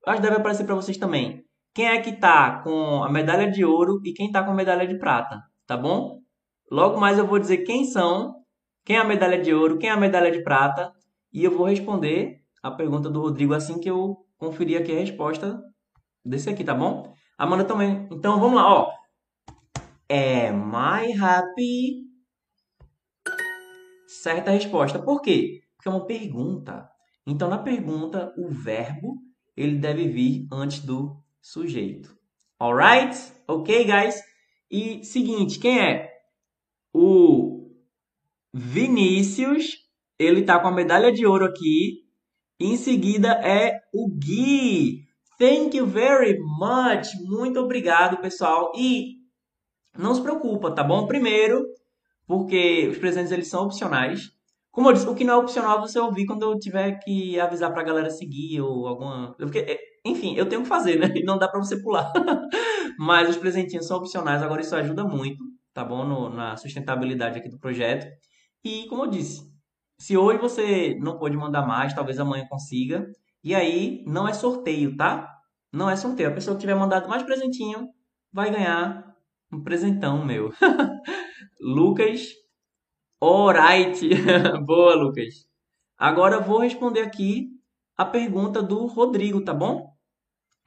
[0.07, 1.42] acho que deve aparecer para vocês também.
[1.74, 4.86] Quem é que tá com a medalha de ouro e quem tá com a medalha
[4.86, 6.20] de prata, tá bom?
[6.70, 8.34] Logo mais eu vou dizer quem são,
[8.85, 10.93] quem é a medalha de ouro, quem é a medalha de prata,
[11.32, 15.61] e eu vou responder a pergunta do Rodrigo assim que eu conferir aqui a resposta
[16.24, 17.14] desse aqui, tá bom?
[17.37, 18.07] Amanda também.
[18.11, 18.93] Então vamos lá, ó.
[20.11, 22.05] Am I happy?
[24.07, 24.99] Certa resposta.
[24.99, 25.62] Por quê?
[25.76, 26.89] Porque é uma pergunta.
[27.26, 29.16] Então na pergunta o verbo
[29.57, 32.16] ele deve vir antes do sujeito.
[32.59, 33.32] Alright?
[33.49, 34.22] Ok, guys?
[34.70, 36.11] E seguinte, quem é?
[36.93, 37.43] O
[38.57, 39.79] Vinícius,
[40.17, 42.05] ele tá com a medalha de ouro aqui.
[42.61, 45.01] Em seguida é o Gui.
[45.37, 47.09] Thank you very much.
[47.27, 48.71] Muito obrigado, pessoal.
[48.77, 49.17] E
[49.99, 51.05] não se preocupa, tá bom?
[51.05, 51.65] Primeiro,
[52.29, 54.31] porque os presentes eles são opcionais.
[54.71, 57.73] Como eu disse, o que não é opcional você ouvir quando eu tiver que avisar
[57.73, 59.35] pra galera seguir ou alguma.
[59.37, 61.09] Porque, é, enfim, eu tenho que fazer, né?
[61.27, 62.13] Não dá pra você pular.
[62.99, 65.43] Mas os presentinhos são opcionais, agora isso ajuda muito,
[65.73, 66.05] tá bom?
[66.05, 68.07] No, na sustentabilidade aqui do projeto.
[68.65, 69.53] E, como eu disse,
[69.99, 73.07] se hoje você não pode mandar mais, talvez amanhã consiga.
[73.43, 75.31] E aí, não é sorteio, tá?
[75.73, 76.31] Não é sorteio.
[76.31, 77.89] A pessoa que tiver mandado mais presentinho
[78.33, 79.15] vai ganhar
[79.53, 80.53] um presentão meu.
[81.61, 82.29] Lucas
[83.25, 84.07] Alright.
[84.67, 85.47] Boa, Lucas.
[85.97, 87.49] Agora vou responder aqui
[87.97, 89.95] a pergunta do Rodrigo, tá bom?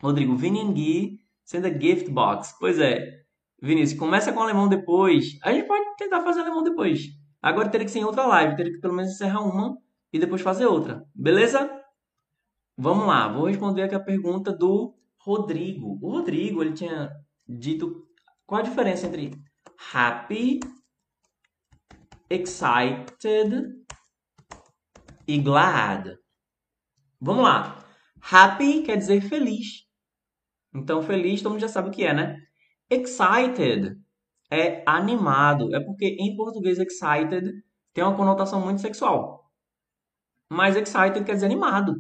[0.02, 2.56] Rodrigo, Vini and Gui send a gift box.
[2.60, 3.12] Pois é.
[3.62, 5.38] Vinícius, começa com alemão depois.
[5.44, 7.02] A gente pode tentar fazer alemão depois.
[7.42, 8.56] Agora teria que ser em outra live.
[8.56, 9.78] Teria que pelo menos encerrar uma
[10.12, 11.04] e depois fazer outra.
[11.14, 11.70] Beleza?
[12.78, 13.28] Vamos lá.
[13.28, 16.00] Vou responder aqui a pergunta do Rodrigo.
[16.02, 17.12] O Rodrigo, ele tinha
[17.48, 18.08] dito
[18.46, 19.32] qual a diferença entre
[19.94, 20.60] happy
[22.30, 23.76] excited
[25.28, 26.18] e glad.
[27.20, 27.84] Vamos lá.
[28.22, 29.86] Happy quer dizer feliz.
[30.74, 32.42] Então, feliz todo mundo já sabe o que é, né?
[32.90, 33.98] Excited
[34.50, 35.74] é animado.
[35.76, 39.52] É porque em português excited tem uma conotação muito sexual.
[40.50, 41.96] Mas excited quer dizer animado.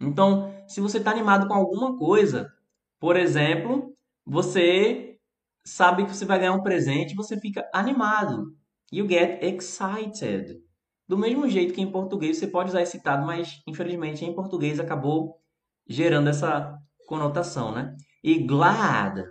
[0.00, 2.50] Então, se você está animado com alguma coisa,
[2.98, 5.18] por exemplo, você
[5.64, 8.54] sabe que você vai ganhar um presente, você fica animado.
[8.92, 10.60] You get excited.
[11.08, 15.40] Do mesmo jeito que em português você pode usar excitado, mas infelizmente em português acabou
[15.88, 17.96] gerando essa conotação, né?
[18.22, 19.24] E glad.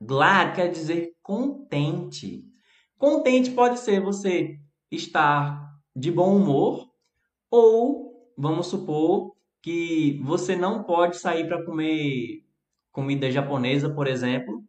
[0.00, 2.44] Glad quer dizer contente.
[2.98, 4.58] Contente pode ser você
[4.90, 6.90] estar de bom humor
[7.50, 12.44] ou vamos supor que você não pode sair para comer
[12.92, 14.64] comida japonesa, por exemplo,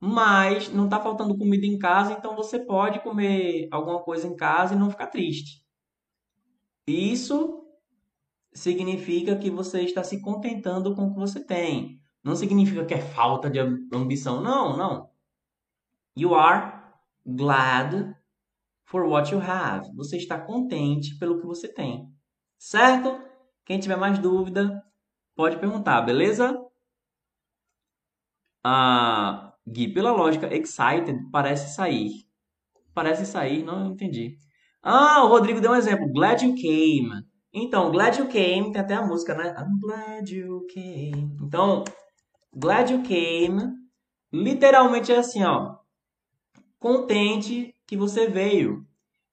[0.00, 4.74] mas não está faltando comida em casa, então você pode comer alguma coisa em casa
[4.74, 5.64] e não ficar triste.
[6.86, 7.64] Isso
[8.52, 12.00] significa que você está se contentando com o que você tem.
[12.28, 14.42] Não significa que é falta de ambição.
[14.42, 15.08] Não, não.
[16.14, 16.78] You are
[17.24, 18.14] glad
[18.84, 19.90] for what you have.
[19.96, 22.12] Você está contente pelo que você tem.
[22.58, 23.18] Certo?
[23.64, 24.84] Quem tiver mais dúvida,
[25.34, 26.54] pode perguntar, beleza?
[28.62, 32.10] Ah, Gui, pela lógica, excited parece sair.
[32.92, 34.36] Parece sair, não entendi.
[34.82, 36.12] Ah, o Rodrigo deu um exemplo.
[36.12, 37.24] Glad you came.
[37.54, 39.56] Então, glad you came, tem até a música, né?
[39.58, 41.34] I'm glad you came.
[41.40, 41.84] Então,
[42.54, 43.62] glad you came,
[44.32, 45.76] literalmente é assim, ó.
[46.78, 48.86] Contente que você veio.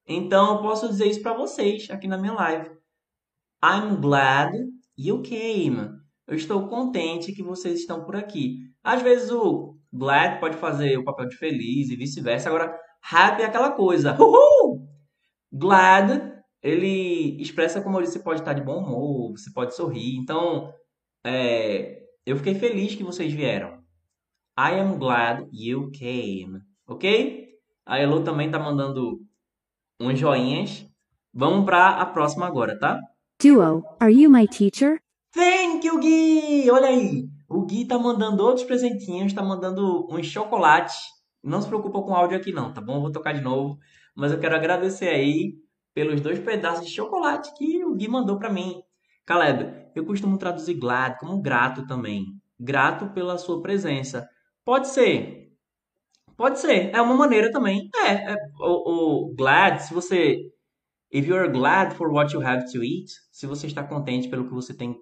[0.08, 2.70] Então, eu posso dizer isso para vocês aqui na minha live.
[3.64, 4.54] I'm glad
[4.98, 5.90] you came.
[6.28, 8.60] Eu estou contente que vocês estão por aqui.
[8.84, 12.50] Às vezes o glad pode fazer o papel de feliz e vice-versa.
[12.50, 12.80] Agora,
[13.12, 14.16] happy é aquela coisa.
[14.20, 14.88] Uhul!
[15.52, 16.22] Glad,
[16.62, 20.18] ele expressa como você pode estar de bom humor, você pode sorrir.
[20.18, 20.72] Então,
[21.24, 23.84] é, eu fiquei feliz que vocês vieram.
[24.58, 26.60] I am glad you came.
[26.88, 27.50] Ok?
[27.86, 29.20] A Elo também tá mandando
[30.00, 30.86] uns joinhas.
[31.34, 33.00] Vamos para a próxima agora, tá?
[33.42, 35.00] Duo, are you my teacher?
[35.34, 36.72] Thank you, Gui!
[36.72, 40.96] Olha aí, o Gui tá mandando outros presentinhos, tá mandando uns chocolates.
[41.44, 42.96] Não se preocupa com o áudio aqui não, tá bom?
[42.96, 43.78] Eu vou tocar de novo,
[44.16, 45.54] mas eu quero agradecer aí
[45.94, 48.82] pelos dois pedaços de chocolate que o Gui mandou para mim.
[49.26, 52.26] Caleb, eu costumo traduzir glad como grato também.
[52.60, 54.28] Grato pela sua presença.
[54.64, 55.52] Pode ser.
[56.38, 56.94] Pode ser.
[56.94, 57.90] É uma maneira também.
[57.96, 60.42] É, é o, o glad, se você
[61.16, 64.48] If you are glad for what you have to eat, se você está contente pelo
[64.48, 64.98] que você tem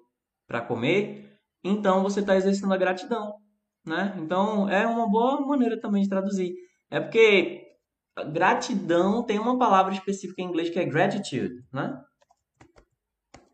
[0.47, 3.33] para comer, então você está exercendo a gratidão,
[3.83, 4.15] né?
[4.19, 6.53] Então é uma boa maneira também de traduzir.
[6.91, 7.63] É porque
[8.31, 11.99] gratidão tem uma palavra específica em inglês que é gratitude, né?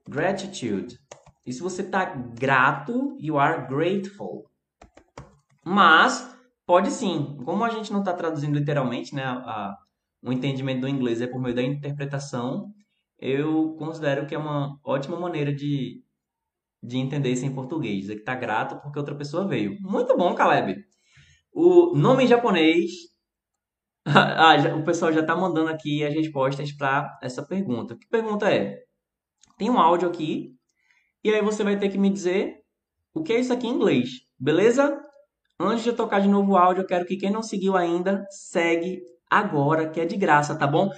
[0.10, 1.00] Gratitude.
[1.46, 4.46] E se você está grato, you are grateful.
[5.66, 9.24] Mas pode sim, como a gente não está traduzindo literalmente, né?
[9.24, 9.76] A,
[10.22, 12.74] o entendimento do inglês é por meio da interpretação,
[13.18, 16.02] eu considero que é uma ótima maneira de,
[16.82, 18.02] de entender isso em português.
[18.02, 19.78] Dizer que está grato porque outra pessoa veio.
[19.82, 20.76] Muito bom, Caleb.
[21.52, 22.92] O nome em japonês.
[24.06, 27.98] ah, já, o pessoal já está mandando aqui as respostas para essa pergunta.
[27.98, 28.78] Que pergunta é?
[29.58, 30.56] Tem um áudio aqui.
[31.24, 32.60] E aí você vai ter que me dizer
[33.14, 34.10] o que é isso aqui em inglês.
[34.40, 35.00] Beleza?
[35.60, 38.26] Antes de eu tocar de novo o áudio, eu quero que quem não seguiu ainda,
[38.30, 40.90] segue agora, que é de graça, tá bom?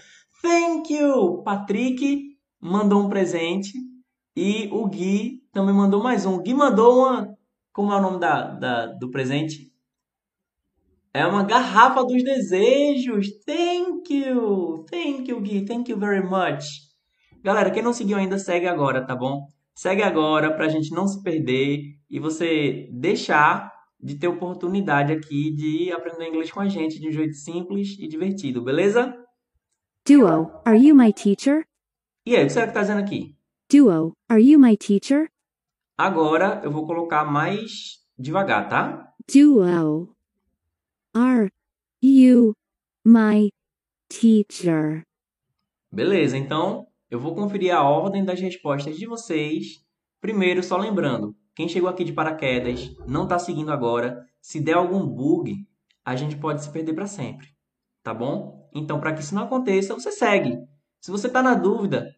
[0.42, 1.42] Thank you!
[1.44, 3.74] Patrick mandou um presente
[4.36, 6.36] e o Gui também mandou mais um.
[6.36, 7.36] O Gui mandou uma.
[7.74, 9.72] Como é o nome da, da, do presente?
[11.14, 13.28] É uma garrafa dos desejos.
[13.46, 14.86] Thank you!
[14.90, 15.66] Thank you, Gui.
[15.66, 16.66] Thank you very much.
[17.44, 19.48] Galera, quem não seguiu ainda, segue agora, tá bom?
[19.76, 25.92] Segue agora pra gente não se perder e você deixar de ter oportunidade aqui de
[25.92, 29.16] aprender inglês com a gente de um jeito simples e divertido, beleza?
[30.06, 31.66] Duo, are you my teacher?
[32.26, 33.36] E aí, o que será que tá dizendo aqui?
[33.72, 35.30] Duo, are you my teacher?
[35.98, 39.14] Agora eu vou colocar mais devagar, tá?
[39.32, 40.16] Duo,
[41.14, 41.52] are
[42.02, 42.54] you
[43.06, 43.50] my
[44.10, 45.04] teacher?
[45.92, 49.84] Beleza, então eu vou conferir a ordem das respostas de vocês.
[50.22, 55.06] Primeiro, só lembrando, quem chegou aqui de paraquedas, não está seguindo agora, se der algum
[55.06, 55.68] bug,
[56.06, 57.48] a gente pode se perder para sempre,
[58.02, 58.70] tá bom?
[58.74, 60.58] Então, para que isso não aconteça, você segue.
[61.02, 62.16] Se você está na dúvida,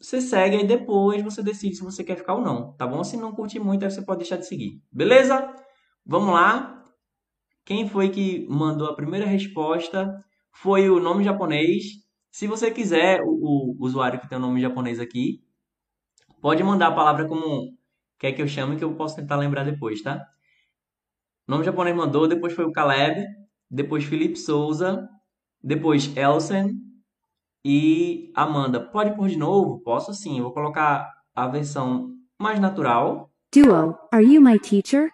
[0.00, 3.04] você segue e depois você decide se você quer ficar ou não, tá bom?
[3.04, 4.82] Se não curtir muito, aí você pode deixar de seguir.
[4.90, 5.54] Beleza?
[6.06, 6.82] Vamos lá.
[7.64, 10.18] Quem foi que mandou a primeira resposta
[10.50, 12.01] foi o nome japonês.
[12.32, 15.44] Se você quiser, o, o usuário que tem o nome japonês aqui,
[16.40, 17.76] pode mandar a palavra como
[18.18, 20.26] quer que eu chame que eu posso tentar lembrar depois, tá?
[21.46, 23.26] O nome japonês mandou, depois foi o Caleb,
[23.70, 25.06] depois Felipe Souza,
[25.62, 26.80] depois Elsen
[27.62, 28.80] e Amanda.
[28.80, 29.80] Pode pôr de novo?
[29.80, 30.38] Posso sim.
[30.38, 33.30] Eu vou colocar a versão mais natural.
[33.54, 35.10] Duo, are you my teacher?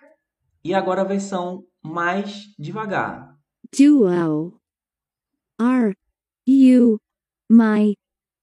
[0.63, 3.37] E agora a versão mais devagar.
[3.77, 4.61] Duo,
[5.59, 5.97] are
[6.47, 7.01] you
[7.49, 7.95] my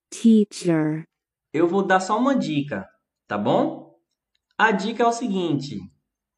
[0.09, 1.03] teacher?
[1.53, 2.87] Eu vou dar só uma dica,
[3.27, 3.95] tá bom?
[4.57, 5.79] A dica é o seguinte: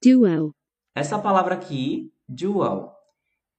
[0.03, 0.53] Duo.
[0.95, 2.95] Essa palavra aqui, dual,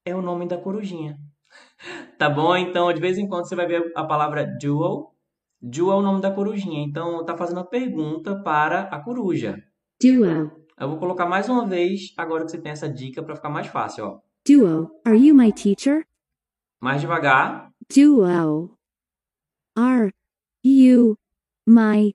[0.05, 1.19] é o nome da corujinha.
[2.19, 2.57] Tá bom?
[2.57, 5.15] Então, de vez em quando você vai ver a palavra dual.
[5.63, 6.83] Dual é o nome da corujinha.
[6.83, 9.57] Então, tá fazendo a pergunta para a coruja.
[10.03, 10.51] Duo.
[10.81, 13.69] Eu vou colocar mais uma vez, agora que você tem essa dica, para ficar mais
[13.69, 14.21] fácil, ó.
[14.45, 16.05] Duo, are you my teacher?
[16.81, 17.71] Mais devagar.
[17.89, 18.78] Duo.
[19.79, 20.11] Are
[20.65, 21.17] you
[21.65, 22.13] my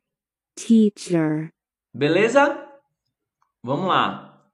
[0.53, 1.49] teacher?
[1.93, 2.59] Beleza?
[3.63, 4.51] Vamos lá.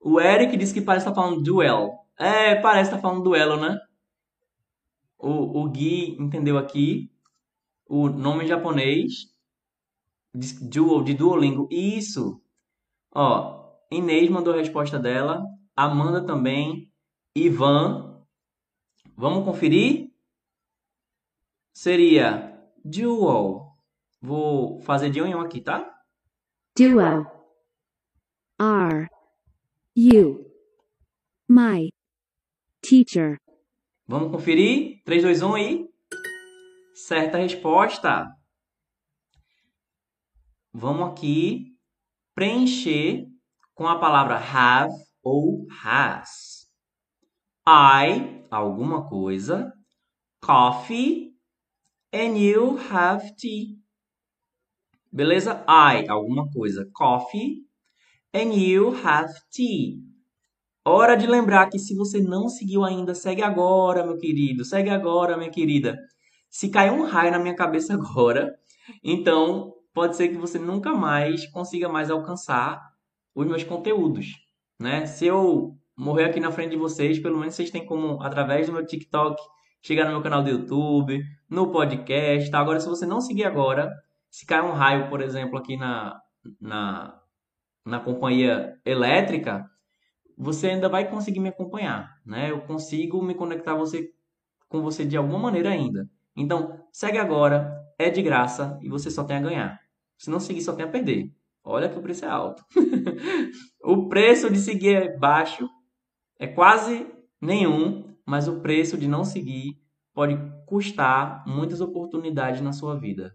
[0.00, 1.96] O Eric disse que parece estar tá falando duel.
[2.18, 3.78] É, parece estar tá falando duelo, né?
[5.16, 7.08] O, o Gui entendeu aqui.
[7.86, 9.32] O nome japonês.
[10.34, 11.68] Duo, de Duolingo.
[11.70, 12.42] Isso.
[13.14, 15.44] Ó, Inês mandou a resposta dela.
[15.76, 16.90] Amanda também.
[17.32, 18.24] Ivan.
[19.16, 20.07] Vamos conferir?
[21.80, 23.78] Seria dual.
[24.20, 25.88] Vou fazer de um em um aqui, tá?
[26.76, 27.24] Duo.
[28.58, 29.06] Are
[29.96, 30.44] you
[31.48, 31.88] my
[32.82, 33.38] teacher?
[34.08, 35.00] Vamos conferir?
[35.04, 35.88] 3, 2, 1 e.
[36.94, 38.26] Certa resposta.
[40.72, 41.78] Vamos aqui
[42.34, 43.24] preencher
[43.72, 46.68] com a palavra have ou has.
[47.64, 49.72] I, alguma coisa.
[50.42, 51.37] Coffee.
[52.12, 53.76] And you have tea.
[55.12, 55.64] Beleza?
[55.68, 56.88] I, alguma coisa.
[56.94, 57.66] Coffee.
[58.32, 59.98] And you have tea.
[60.86, 64.64] Hora de lembrar que se você não seguiu ainda, segue agora, meu querido.
[64.64, 65.98] Segue agora, minha querida.
[66.48, 68.54] Se cair um raio na minha cabeça agora,
[69.04, 72.80] então pode ser que você nunca mais consiga mais alcançar
[73.34, 74.28] os meus conteúdos,
[74.80, 75.04] né?
[75.04, 78.72] Se eu morrer aqui na frente de vocês, pelo menos vocês têm como, através do
[78.72, 79.42] meu TikTok,
[79.82, 82.58] chegar no meu canal do YouTube, no podcast, tá?
[82.58, 83.92] Agora, se você não seguir agora,
[84.30, 86.20] se cair um raio, por exemplo, aqui na,
[86.60, 87.18] na,
[87.84, 89.64] na companhia elétrica,
[90.36, 92.50] você ainda vai conseguir me acompanhar, né?
[92.50, 94.10] Eu consigo me conectar você,
[94.68, 96.08] com você de alguma maneira ainda.
[96.36, 99.80] Então, segue agora, é de graça e você só tem a ganhar.
[100.16, 101.32] Se não seguir, só tem a perder.
[101.64, 102.64] Olha que o preço é alto.
[103.82, 105.68] o preço de seguir é baixo,
[106.38, 107.06] é quase
[107.40, 109.80] nenhum, mas o preço de não seguir
[110.12, 113.34] pode custar muitas oportunidades na sua vida.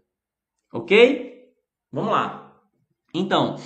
[0.72, 1.52] Ok?
[1.90, 2.62] Vamos lá.
[3.12, 3.56] Então,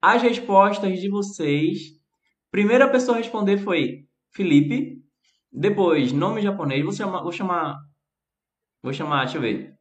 [0.00, 2.00] as respostas de vocês.
[2.48, 5.02] Primeira pessoa a responder foi Felipe.
[5.50, 6.84] Depois, nome japonês.
[6.84, 7.76] Vou chamar, vou chamar,
[8.80, 9.74] vou chamar, deixa eu ver.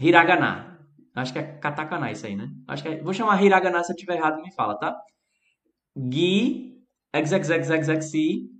[0.00, 0.80] Hiragana.
[1.14, 2.48] Acho que é katakana isso aí, né?
[2.66, 4.96] Acho que é, vou chamar Hiragana se eu tiver errado, me fala, tá?
[5.94, 6.82] Gui,
[7.14, 8.53] XXXXXI,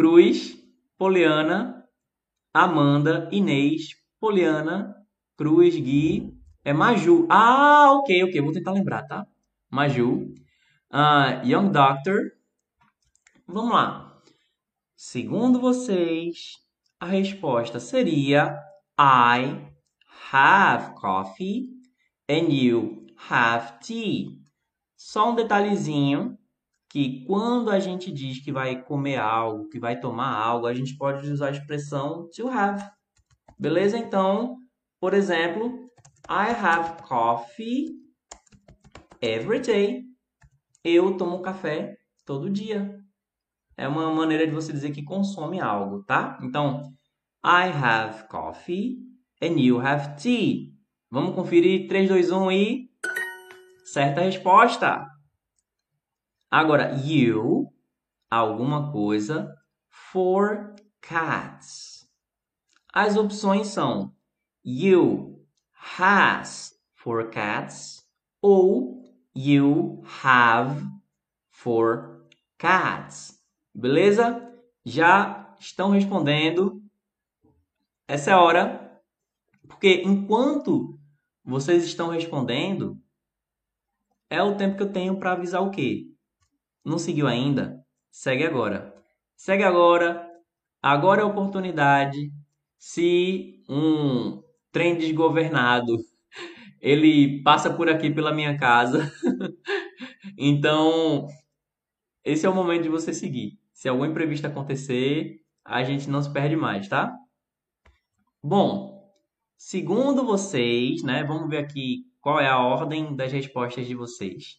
[0.00, 0.56] Cruz,
[0.96, 1.86] Poliana,
[2.54, 4.96] Amanda, Inês, Poliana,
[5.36, 6.32] Cruz, Gui,
[6.64, 7.26] é Maju.
[7.28, 9.26] Ah, ok, ok, vou tentar lembrar, tá?
[9.70, 10.32] Maju,
[10.90, 12.32] uh, Young Doctor.
[13.46, 14.22] Vamos lá.
[14.96, 16.52] Segundo vocês,
[16.98, 18.58] a resposta seria
[18.98, 19.70] I
[20.32, 21.68] have coffee
[22.26, 24.40] and you have tea.
[24.96, 26.38] Só um detalhezinho
[26.90, 30.96] que quando a gente diz que vai comer algo, que vai tomar algo, a gente
[30.96, 32.84] pode usar a expressão to have.
[33.56, 33.96] Beleza?
[33.96, 34.56] Então,
[35.00, 35.88] por exemplo,
[36.28, 37.86] I have coffee
[39.20, 40.02] every day.
[40.82, 41.94] Eu tomo café
[42.26, 42.98] todo dia.
[43.76, 46.38] É uma maneira de você dizer que consome algo, tá?
[46.42, 46.82] Então,
[47.44, 48.98] I have coffee
[49.40, 50.72] and you have tea.
[51.08, 52.90] Vamos conferir 3, 2, 1 e.
[53.84, 55.09] Certa resposta!
[56.50, 57.72] Agora, you,
[58.28, 59.56] alguma coisa,
[59.88, 62.08] for cats.
[62.92, 64.12] As opções são
[64.64, 65.46] you
[65.76, 68.04] has for cats
[68.42, 69.00] ou
[69.32, 70.82] you have
[71.50, 72.26] for
[72.58, 73.40] cats.
[73.72, 74.52] Beleza?
[74.84, 76.82] Já estão respondendo.
[78.08, 79.00] Essa é a hora.
[79.68, 80.98] Porque enquanto
[81.44, 83.00] vocês estão respondendo,
[84.28, 86.10] é o tempo que eu tenho para avisar o quê?
[86.84, 87.84] Não seguiu ainda?
[88.10, 88.94] Segue agora.
[89.36, 90.28] Segue agora.
[90.82, 92.32] Agora é a oportunidade.
[92.78, 95.96] Se um trem desgovernado
[96.80, 99.12] ele passa por aqui pela minha casa,
[100.38, 101.26] então
[102.24, 103.58] esse é o momento de você seguir.
[103.72, 107.14] Se algum imprevisto acontecer, a gente não se perde mais, tá?
[108.42, 109.10] Bom,
[109.56, 111.24] segundo vocês, né?
[111.24, 114.58] Vamos ver aqui qual é a ordem das respostas de vocês.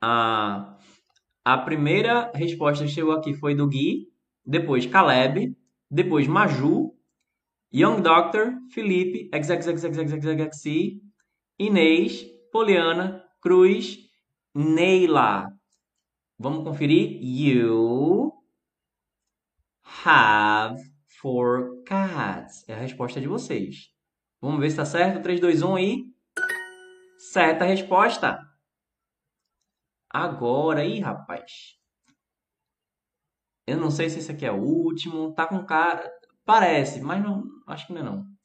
[0.00, 0.78] Ah,
[1.46, 4.08] a primeira resposta que chegou aqui foi do Gui,
[4.44, 5.56] depois Caleb,
[5.88, 6.92] depois Maju,
[7.72, 11.00] Young Doctor, Felipe, XXXXXXXI,
[11.56, 13.96] Inês, Poliana, Cruz,
[14.52, 15.46] Neila.
[16.36, 17.16] Vamos conferir?
[17.22, 18.32] You
[20.04, 20.82] have
[21.20, 22.68] four cats.
[22.68, 23.92] É a resposta de vocês.
[24.40, 25.22] Vamos ver se está certo?
[25.22, 26.04] 3, 2, 1 e.
[27.18, 28.45] Certa resposta.
[30.10, 31.76] Agora, aí, rapaz.
[33.66, 35.32] Eu não sei se esse aqui é o último.
[35.34, 36.10] Tá com cara.
[36.44, 37.44] Parece, mas não.
[37.66, 38.36] Acho que não é não.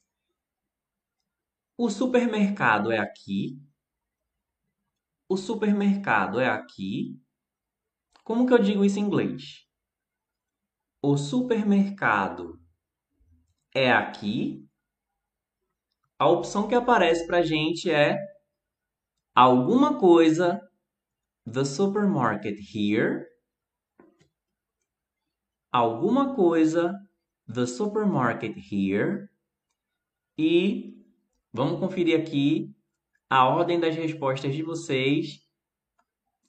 [1.77, 3.59] O supermercado é aqui.
[5.29, 7.19] O supermercado é aqui.
[8.23, 9.67] Como que eu digo isso em inglês?
[11.01, 12.61] O supermercado
[13.73, 14.67] é aqui.
[16.19, 18.17] A opção que aparece para gente é
[19.33, 20.61] alguma coisa
[21.45, 23.27] the supermarket here.
[25.71, 26.93] Alguma coisa,
[27.47, 29.29] the supermarket here.
[30.37, 30.95] E
[31.53, 32.73] vamos conferir aqui
[33.29, 35.39] a ordem das respostas de vocês.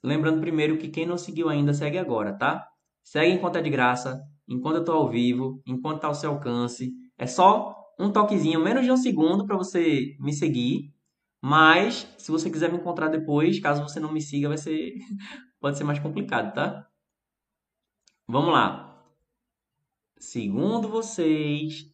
[0.03, 2.67] Lembrando primeiro que quem não seguiu ainda, segue agora, tá?
[3.03, 6.91] Segue enquanto é de graça, enquanto eu estou ao vivo, enquanto está ao seu alcance.
[7.17, 10.92] É só um toquezinho, menos de um segundo para você me seguir.
[11.43, 14.93] Mas, se você quiser me encontrar depois, caso você não me siga, vai ser
[15.59, 16.87] pode ser mais complicado, tá?
[18.27, 19.03] Vamos lá.
[20.17, 21.85] Segundo vocês,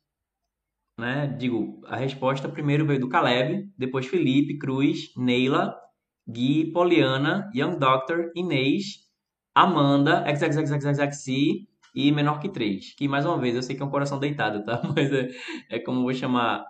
[1.00, 1.28] né?
[1.40, 5.76] Digo, a resposta primeiro veio do Caleb, depois Felipe, Cruz, Neila,
[6.28, 9.10] Gui, Poliana, Young Doctor, Inês,
[9.56, 12.94] Amanda, XXXXXXI, e menor que 3.
[12.96, 14.82] Que, mais uma vez, eu sei que é um coração deitado, tá?
[14.96, 15.30] Mas é,
[15.70, 16.64] é como eu vou chamar.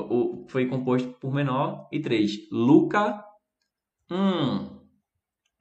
[0.00, 2.48] O, foi composto por menor e 3.
[2.50, 3.24] Luca.
[4.10, 4.80] Hum.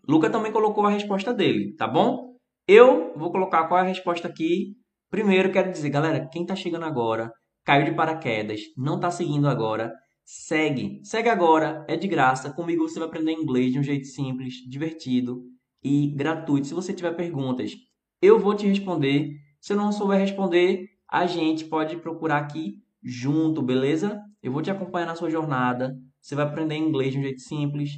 [0.08, 2.36] Luca também colocou a resposta dele, tá bom?
[2.68, 4.76] Eu vou colocar qual é a resposta aqui.
[5.10, 7.32] Primeiro, quero dizer, galera, quem tá chegando agora,
[7.64, 9.94] caiu de paraquedas, não tá seguindo agora,
[10.26, 11.00] segue.
[11.04, 12.52] Segue agora, é de graça.
[12.52, 15.44] Comigo você vai aprender inglês de um jeito simples, divertido
[15.84, 16.68] e gratuito.
[16.68, 17.72] Se você tiver perguntas,
[18.22, 19.32] eu vou te responder.
[19.62, 24.22] Se eu não souber responder, a gente pode procurar aqui junto, beleza?
[24.42, 25.96] Eu vou te acompanhar na sua jornada.
[26.22, 27.92] Você vai aprender inglês de um jeito simples,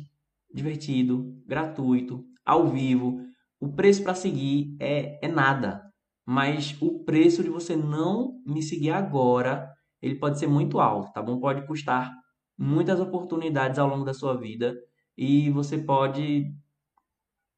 [0.54, 3.22] divertido, gratuito, ao vivo.
[3.60, 5.82] O preço para seguir é, é nada,
[6.26, 9.70] mas o preço de você não me seguir agora,
[10.02, 11.40] ele pode ser muito alto, tá bom?
[11.40, 12.12] Pode custar
[12.58, 14.76] muitas oportunidades ao longo da sua vida
[15.18, 16.46] e você pode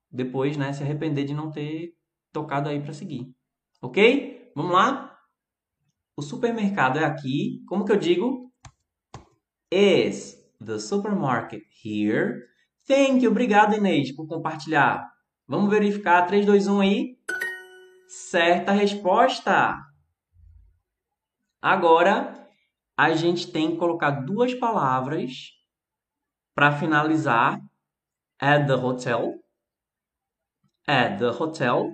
[0.09, 1.93] depois, né, se arrepender de não ter
[2.31, 3.27] tocado aí para seguir.
[3.81, 4.51] Ok?
[4.55, 5.16] Vamos lá?
[6.19, 7.63] O supermercado é aqui.
[7.67, 8.51] Como que eu digo?
[9.71, 12.41] Is the supermarket here?
[12.87, 13.29] Thank you.
[13.29, 15.07] Obrigado, Inês, por compartilhar.
[15.47, 16.25] Vamos verificar.
[16.25, 17.17] 3, 2, 1 aí.
[18.07, 19.75] Certa resposta.
[21.61, 22.49] Agora,
[22.97, 25.51] a gente tem que colocar duas palavras
[26.55, 27.61] para finalizar.
[28.39, 29.35] At the hotel.
[30.87, 31.91] At the hotel.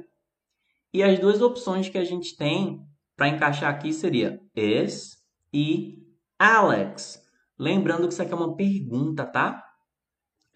[0.94, 5.18] E as duas opções que a gente tem para encaixar aqui seria is
[5.54, 6.04] e
[6.40, 7.22] Alex.
[7.58, 9.64] Lembrando que isso aqui é uma pergunta, tá?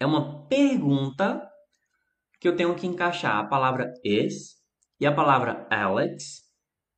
[0.00, 1.48] É uma pergunta
[2.40, 4.56] que eu tenho que encaixar a palavra is
[5.00, 6.42] e a palavra Alex.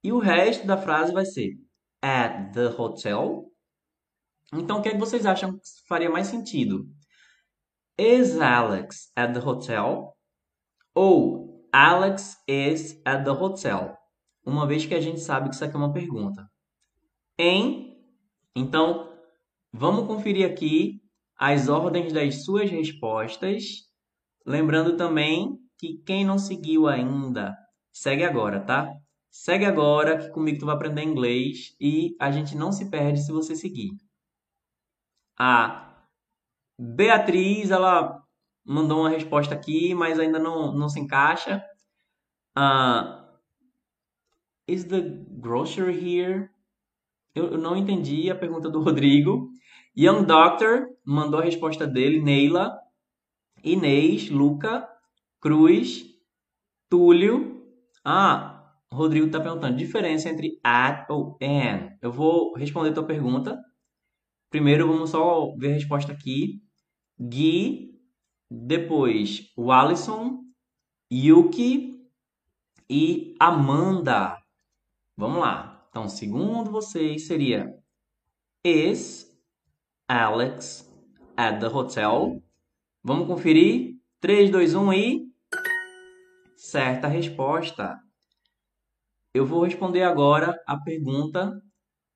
[0.03, 1.59] E o resto da frase vai ser
[2.03, 3.51] at the hotel.
[4.53, 6.89] Então, o que, é que vocês acham que faria mais sentido?
[7.99, 10.17] Is Alex at the hotel?
[10.95, 14.00] Ou Alex is at the hotel.
[14.45, 16.51] Uma vez que a gente sabe que isso aqui é uma pergunta.
[17.39, 17.97] Em.
[18.55, 19.13] Então,
[19.73, 21.01] vamos conferir aqui
[21.37, 23.89] as ordens das suas respostas.
[24.45, 27.57] Lembrando também que quem não seguiu ainda,
[27.93, 28.93] segue agora, tá?
[29.31, 33.33] Segue agora, que comigo tu vai aprender inglês e a gente não se perde se
[33.33, 33.93] você seguir.
[35.39, 36.05] A
[36.79, 38.23] Beatriz, ela
[38.65, 41.65] mandou uma resposta aqui, mas ainda não, não se encaixa.
[44.71, 45.01] Is the
[45.41, 46.51] grocery here?
[47.35, 49.51] Eu, eu não entendi a pergunta do Rodrigo.
[49.97, 52.79] Young Doctor mandou a resposta dele, Neila,
[53.63, 54.89] Inês, Luca,
[55.41, 56.05] Cruz,
[56.89, 57.61] Túlio.
[58.05, 61.97] Ah, Rodrigo está perguntando diferença entre at ou an.
[62.01, 63.59] Eu vou responder a tua pergunta.
[64.51, 66.61] Primeiro, vamos só ver a resposta aqui.
[67.21, 67.91] Gui
[68.51, 70.41] depois, o Alisson,
[71.13, 72.01] Yuki
[72.89, 74.40] e Amanda.
[75.21, 75.87] Vamos lá.
[75.91, 77.79] Então, segundo vocês, seria
[78.65, 79.31] Is
[80.09, 80.91] Alex
[81.37, 82.43] at the hotel?
[83.05, 84.01] Vamos conferir?
[84.19, 85.31] 3, 2, 1 e.
[86.57, 88.01] Certa resposta.
[89.35, 91.53] Eu vou responder agora a pergunta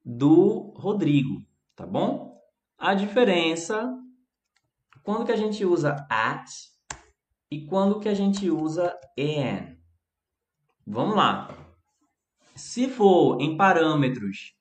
[0.03, 1.45] do Rodrigo,
[1.77, 2.41] tá bom?
[2.79, 3.87] A diferença
[5.03, 6.51] quando que a gente usa at
[7.51, 9.77] e quando que a gente usa an.
[10.87, 11.64] Vamos lá.
[12.55, 14.55] Se for em parâmetros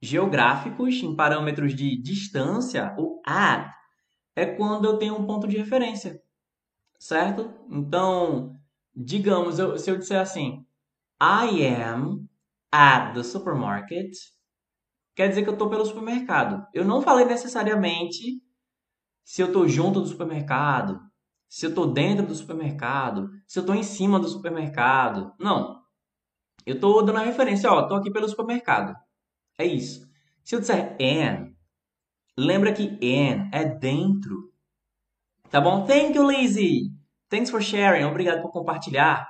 [0.00, 3.74] geográficos, em parâmetros de distância, o at
[4.34, 6.22] é quando eu tenho um ponto de referência,
[6.98, 7.50] certo?
[7.70, 8.58] Então,
[8.94, 10.66] digamos, eu, se eu disser assim,
[11.20, 12.28] I am
[12.70, 14.12] at the supermarket,
[15.14, 16.66] quer dizer que eu estou pelo supermercado.
[16.74, 18.42] Eu não falei necessariamente
[19.24, 21.00] se eu estou junto do supermercado,
[21.48, 25.32] se eu estou dentro do supermercado, se eu estou em cima do supermercado.
[25.38, 25.85] Não.
[26.66, 28.94] Eu estou dando a referência, ó, estou aqui pelo supermercado.
[29.56, 30.06] É isso.
[30.44, 31.54] Se eu disser an,
[32.36, 34.52] lembra que an é dentro.
[35.48, 35.86] Tá bom?
[35.86, 36.92] Thank you, Lizzie.
[37.28, 38.04] Thanks for sharing.
[38.04, 39.28] Obrigado por compartilhar.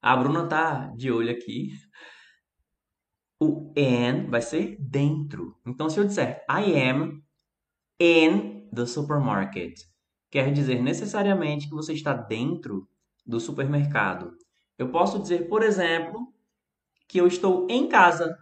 [0.00, 1.68] A Bruna tá de olho aqui.
[3.38, 5.56] O an vai ser dentro.
[5.66, 7.22] Então, se eu disser I am
[8.00, 9.80] in the supermarket
[10.30, 12.88] quer dizer necessariamente que você está dentro
[13.26, 14.32] do supermercado.
[14.78, 16.32] Eu posso dizer, por exemplo,
[17.10, 18.38] que eu estou em casa.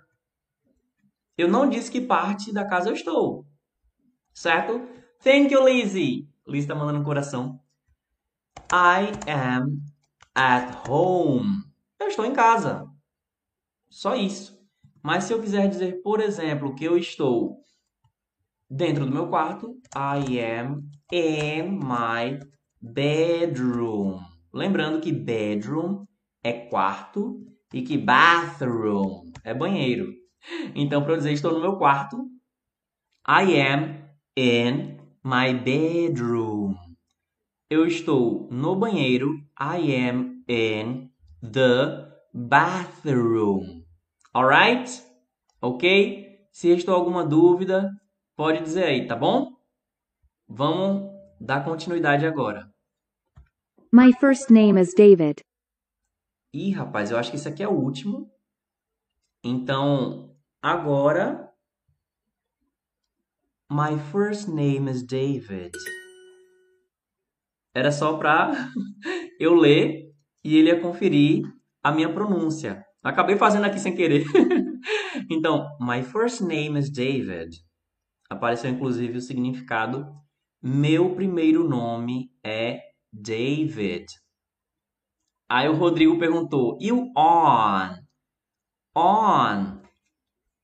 [1.36, 3.46] Eu não disse que parte da casa eu estou.
[4.32, 4.86] Certo?
[5.22, 6.28] Thank you, Lizzie.
[6.46, 7.60] Lizzie está mandando um coração.
[8.70, 9.80] I am
[10.34, 11.64] at home.
[11.98, 12.86] Eu estou em casa.
[13.88, 14.58] Só isso.
[15.02, 17.58] Mas se eu quiser dizer, por exemplo, que eu estou
[18.70, 22.38] Dentro do meu quarto, I am in my
[22.82, 24.20] bedroom.
[24.52, 26.04] Lembrando que bedroom
[26.44, 30.12] é quarto e que bathroom é banheiro.
[30.74, 32.16] Então, para dizer estou no meu quarto,
[33.26, 34.04] I am
[34.36, 36.74] in my bedroom.
[37.70, 39.34] Eu estou no banheiro.
[39.60, 41.10] I am in
[41.42, 43.84] the bathroom.
[44.34, 45.02] Alright?
[45.60, 46.48] Ok?
[46.52, 47.90] Se restou alguma dúvida,
[48.36, 49.52] pode dizer aí, tá bom?
[50.48, 51.10] Vamos
[51.40, 52.70] dar continuidade agora.
[53.92, 55.42] My first name is David.
[56.58, 58.28] Ih, rapaz, eu acho que esse aqui é o último.
[59.44, 61.48] Então, agora.
[63.70, 65.70] My first name is David.
[67.72, 68.50] Era só para
[69.38, 71.44] eu ler e ele ia conferir
[71.80, 72.84] a minha pronúncia.
[73.04, 74.24] Acabei fazendo aqui sem querer.
[75.30, 77.50] então, my first name is David.
[78.28, 80.12] Apareceu inclusive o significado.
[80.60, 82.80] Meu primeiro nome é
[83.12, 84.06] David.
[85.48, 87.96] Aí o Rodrigo perguntou: e o on?
[88.94, 89.78] On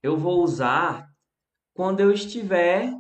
[0.03, 1.09] eu vou usar
[1.73, 2.93] quando eu estiver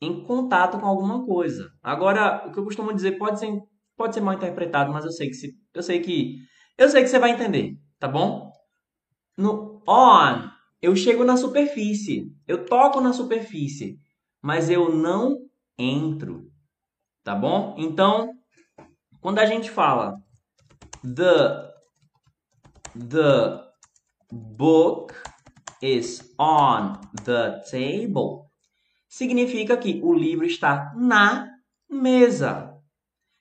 [0.00, 1.70] em contato com alguma coisa.
[1.82, 3.50] Agora, o que eu costumo dizer pode ser,
[3.96, 6.36] pode ser mal interpretado, mas eu sei que se, eu sei que
[6.76, 8.52] eu sei que você vai entender, tá bom?
[9.36, 10.50] No on,
[10.82, 13.98] eu chego na superfície, eu toco na superfície,
[14.42, 15.38] mas eu não
[15.78, 16.50] entro,
[17.24, 17.74] tá bom?
[17.78, 18.30] Então,
[19.22, 20.14] quando a gente fala
[21.14, 21.72] the
[22.94, 23.60] the
[24.30, 25.14] book
[25.80, 28.46] is on the table,
[29.08, 31.48] significa que o livro está na
[31.88, 32.72] mesa.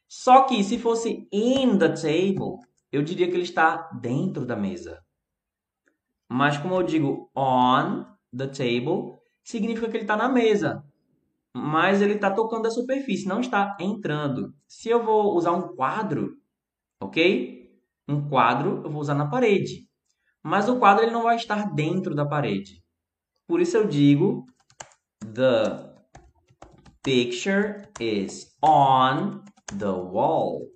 [0.07, 2.59] Só que se fosse in the table,
[2.91, 5.01] eu diria que ele está dentro da mesa.
[6.29, 8.05] Mas como eu digo on
[8.35, 10.83] the table, significa que ele está na mesa.
[11.53, 14.53] Mas ele está tocando a superfície, não está entrando.
[14.67, 16.37] Se eu vou usar um quadro,
[16.99, 17.65] ok?
[18.07, 19.87] Um quadro eu vou usar na parede.
[20.43, 22.83] Mas o quadro ele não vai estar dentro da parede.
[23.47, 24.45] Por isso eu digo
[25.19, 25.93] the
[27.03, 29.43] picture is on
[29.77, 30.71] the wall.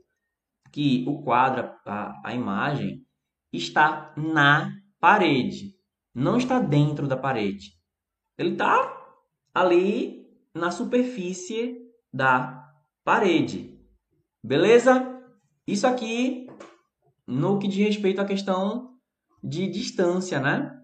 [0.71, 3.03] Que o quadro, a, a imagem,
[3.51, 5.75] está na parede.
[6.13, 7.71] Não está dentro da parede.
[8.37, 8.95] Ele está
[9.53, 11.77] ali na superfície
[12.13, 12.71] da
[13.03, 13.79] parede.
[14.43, 15.08] Beleza?
[15.69, 16.47] Isso aqui
[17.27, 18.95] no que diz respeito à questão
[19.43, 20.75] de distância, né?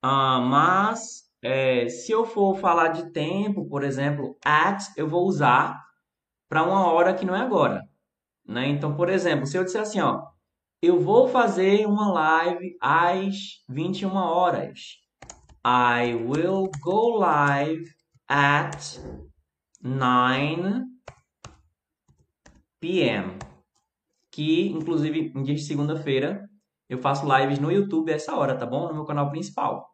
[0.00, 5.76] Ah, mas é, se eu for falar de tempo, por exemplo, at, eu vou usar
[6.48, 7.82] para uma hora que não é agora.
[8.46, 8.68] Né?
[8.68, 10.22] Então, por exemplo, se eu disser assim, ó,
[10.80, 14.78] eu vou fazer uma live às 21 horas.
[15.66, 17.84] I will go live
[18.28, 18.78] at
[19.82, 20.84] 9
[22.78, 23.49] p.m.
[24.30, 26.48] Que, inclusive, em dia de segunda-feira,
[26.88, 28.88] eu faço lives no YouTube essa hora, tá bom?
[28.88, 29.88] No meu canal principal.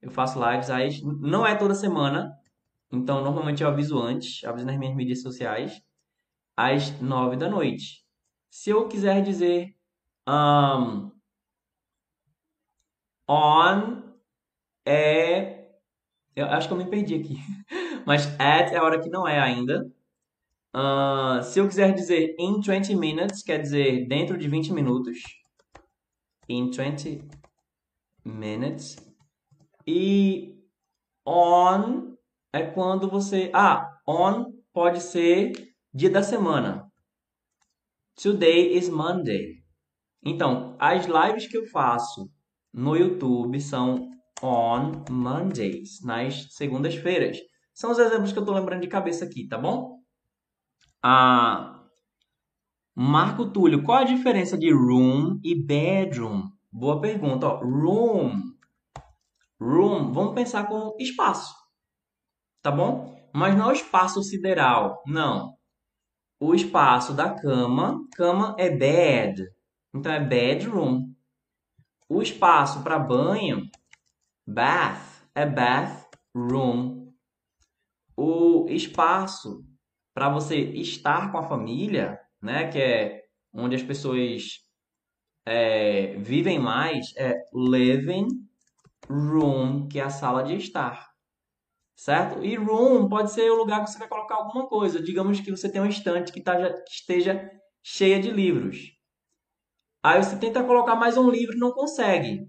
[0.00, 1.02] Eu faço lives às...
[1.02, 2.32] Não é toda semana,
[2.92, 5.82] então normalmente eu aviso antes, aviso nas minhas mídias sociais,
[6.56, 8.04] às 9 da noite.
[8.50, 9.74] Se eu quiser dizer
[10.28, 11.10] um,
[13.28, 14.02] on
[14.86, 15.68] é.
[16.34, 17.36] Eu acho que eu me perdi aqui.
[18.06, 19.90] Mas at é a hora que não é ainda.
[20.74, 25.18] Uh, se eu quiser dizer in 20 minutes, quer dizer dentro de 20 minutos.
[26.48, 27.22] In 20
[28.24, 28.96] minutes.
[29.86, 30.54] E
[31.26, 32.14] on
[32.52, 33.50] é quando você.
[33.54, 35.52] Ah, on pode ser
[35.92, 36.86] dia da semana.
[38.20, 39.62] Today is Monday.
[40.24, 42.28] Então, as lives que eu faço
[42.72, 44.08] no YouTube são
[44.42, 47.38] on Mondays, nas segundas-feiras.
[47.74, 49.97] São os exemplos que eu estou lembrando de cabeça aqui, tá bom?
[51.02, 51.84] Ah,
[52.94, 56.50] Marco Túlio, qual a diferença de room e bedroom?
[56.72, 57.46] Boa pergunta.
[57.46, 57.60] Ó.
[57.60, 58.52] Room.
[59.60, 61.54] Room, vamos pensar como espaço.
[62.60, 63.16] Tá bom?
[63.32, 65.00] Mas não é o espaço sideral.
[65.06, 65.56] Não.
[66.40, 68.04] O espaço da cama.
[68.16, 69.48] Cama é bed.
[69.94, 71.14] Então é bedroom.
[72.08, 73.70] O espaço para banho,
[74.46, 77.12] bath, é bathroom.
[78.16, 79.67] O espaço
[80.18, 83.22] para você estar com a família, né, que é
[83.54, 84.58] onde as pessoas
[85.46, 88.26] é, vivem mais, é living
[89.08, 91.06] room, que é a sala de estar.
[91.94, 92.44] Certo?
[92.44, 95.00] E room pode ser o lugar que você vai colocar alguma coisa.
[95.00, 97.48] Digamos que você tem uma estante que, tá, que esteja
[97.80, 98.90] cheia de livros.
[100.02, 102.40] Aí você tenta colocar mais um livro e não consegue.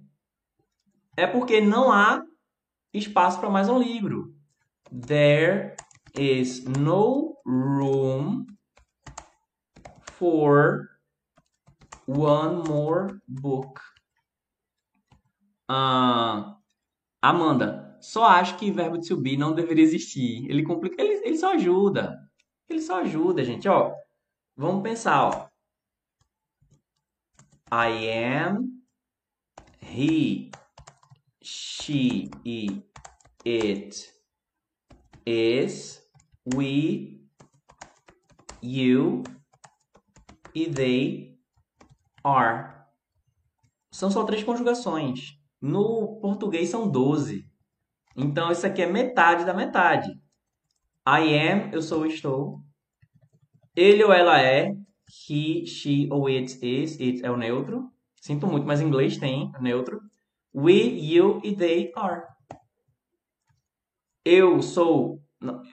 [1.15, 2.23] É porque não há
[2.91, 4.33] espaço para mais um livro.
[5.05, 5.75] There
[6.15, 8.45] is no room
[10.03, 10.89] for
[12.05, 13.81] one more book.
[15.67, 16.57] Ah,
[17.21, 20.45] Amanda, só acho que verbo to be não deveria existir.
[20.49, 22.19] Ele complica, ele, ele só ajuda.
[22.69, 23.67] Ele só ajuda, gente.
[23.67, 23.93] Ó,
[24.55, 25.49] vamos pensar, ó.
[27.71, 28.81] I am,
[29.79, 30.49] he,
[31.41, 32.31] she,
[33.45, 34.11] it
[35.25, 36.01] is,
[36.55, 37.18] we,
[38.61, 39.23] you
[40.53, 41.37] e they
[42.23, 42.79] are.
[43.91, 45.37] São só três conjugações.
[45.61, 47.45] No português são 12.
[48.15, 50.11] Então, isso aqui é metade da metade.
[51.07, 52.61] I am, eu sou, estou.
[53.75, 54.75] Ele ou ela é.
[55.27, 56.99] He, she ou it is.
[56.99, 57.91] It é o neutro.
[58.21, 60.01] Sinto muito, mas em inglês tem neutro.
[60.53, 62.23] We, you e they are.
[64.23, 65.23] Eu sou,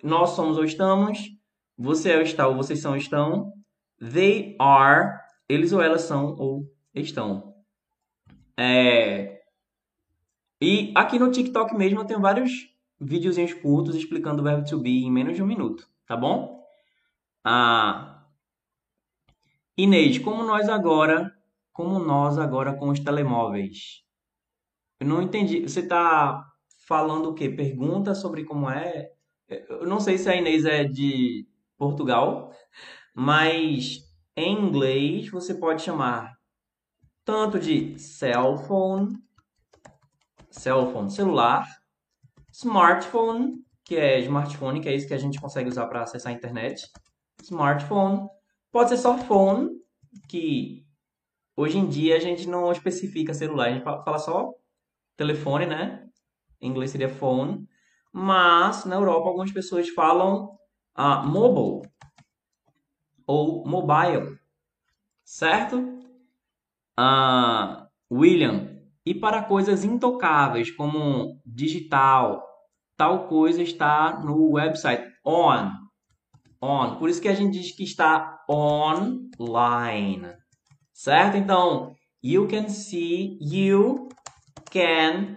[0.03, 1.36] nós somos ou estamos.
[1.79, 3.53] Você é ou está ou vocês são ou estão.
[3.99, 5.19] They are,
[5.49, 6.65] eles ou elas são ou
[6.95, 7.55] estão.
[8.59, 9.41] É...
[10.61, 15.05] E aqui no TikTok mesmo eu tenho vários videozinhos curtos explicando o verbo to be
[15.05, 16.65] em menos de um minuto, tá bom?
[17.45, 18.17] Ah,
[19.79, 21.31] Inês, como nós agora,
[21.71, 24.03] como nós agora com os telemóveis?
[24.99, 25.61] Eu não entendi.
[25.61, 26.43] Você está
[26.87, 27.51] falando o quê?
[27.51, 29.11] Pergunta sobre como é?
[29.49, 31.47] Eu não sei se a Inês é de
[31.77, 32.53] Portugal,
[33.15, 34.01] mas
[34.37, 36.35] em inglês você pode chamar
[37.25, 39.17] tanto de cell phone,
[40.51, 41.67] cell phone, celular,
[42.53, 46.37] smartphone, que é smartphone, que é isso que a gente consegue usar para acessar a
[46.37, 46.87] internet.
[47.43, 48.29] Smartphone.
[48.73, 49.71] Pode ser só phone,
[50.29, 50.85] que
[51.57, 54.53] hoje em dia a gente não especifica celular, a gente fala só
[55.17, 56.07] telefone, né?
[56.61, 57.67] Em inglês seria phone.
[58.13, 60.57] Mas na Europa algumas pessoas falam
[60.99, 61.89] uh, mobile
[63.27, 64.39] ou mobile,
[65.25, 65.79] certo?
[66.99, 72.43] Uh, William, e para coisas intocáveis como digital,
[72.97, 75.71] tal coisa está no website on.
[76.61, 76.97] On.
[76.97, 80.33] Por isso que a gente diz que está online.
[80.93, 81.37] Certo?
[81.37, 84.09] Então, you can see, you
[84.71, 85.37] can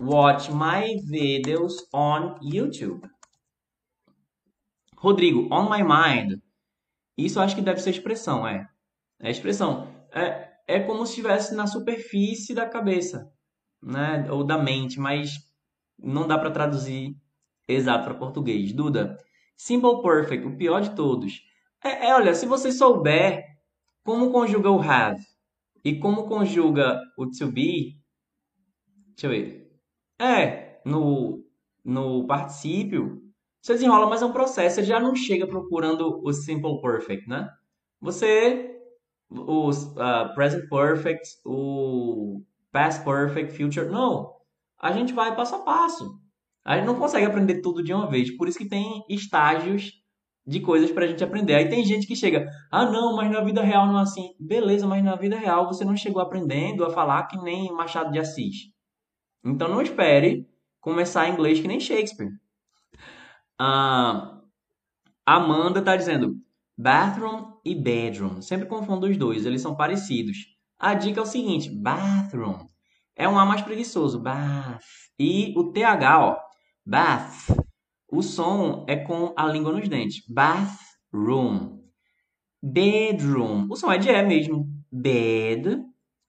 [0.00, 3.11] watch my videos on YouTube.
[5.02, 6.40] Rodrigo, on my mind.
[7.18, 8.68] Isso acho que deve ser expressão, é.
[9.20, 9.92] É expressão.
[10.12, 13.28] É, é como se estivesse na superfície da cabeça,
[13.82, 14.30] né?
[14.30, 15.32] Ou da mente, mas
[15.98, 17.16] não dá para traduzir
[17.66, 18.72] exato para português.
[18.72, 19.18] Duda,
[19.56, 21.42] simple perfect, o pior de todos.
[21.82, 23.44] É, é, olha, se você souber
[24.04, 25.20] como conjuga o have
[25.84, 27.98] e como conjuga o to be,
[29.16, 29.80] deixa eu ver.
[30.20, 31.44] É, no,
[31.84, 33.20] no particípio,
[33.62, 34.76] você desenrola, mas é um processo.
[34.76, 37.48] Você já não chega procurando o simple perfect, né?
[38.00, 38.68] Você
[39.30, 42.42] o uh, present perfect, o
[42.72, 43.88] past perfect, future.
[43.88, 44.32] Não.
[44.78, 46.20] A gente vai passo a passo.
[46.64, 48.36] A gente não consegue aprender tudo de uma vez.
[48.36, 49.92] Por isso que tem estágios
[50.44, 51.54] de coisas para a gente aprender.
[51.54, 54.34] Aí tem gente que chega, ah, não, mas na vida real não é assim.
[54.40, 58.18] Beleza, mas na vida real você não chegou aprendendo a falar que nem Machado de
[58.18, 58.72] Assis.
[59.44, 60.48] Então não espere
[60.80, 62.41] começar inglês que nem Shakespeare.
[63.64, 64.40] Ah,
[65.24, 66.34] Amanda está dizendo,
[66.76, 68.42] Bathroom e bedroom.
[68.42, 70.36] Sempre confundo os dois, eles são parecidos.
[70.76, 72.66] A dica é o seguinte: bathroom
[73.14, 74.82] é um A mais preguiçoso, bath.
[75.16, 76.38] E o TH, ó,
[76.84, 77.56] bath.
[78.10, 80.24] O som é com a língua nos dentes.
[80.28, 81.84] Bathroom.
[82.60, 83.68] Bedroom.
[83.70, 84.66] O som é de E mesmo.
[84.90, 85.84] Bed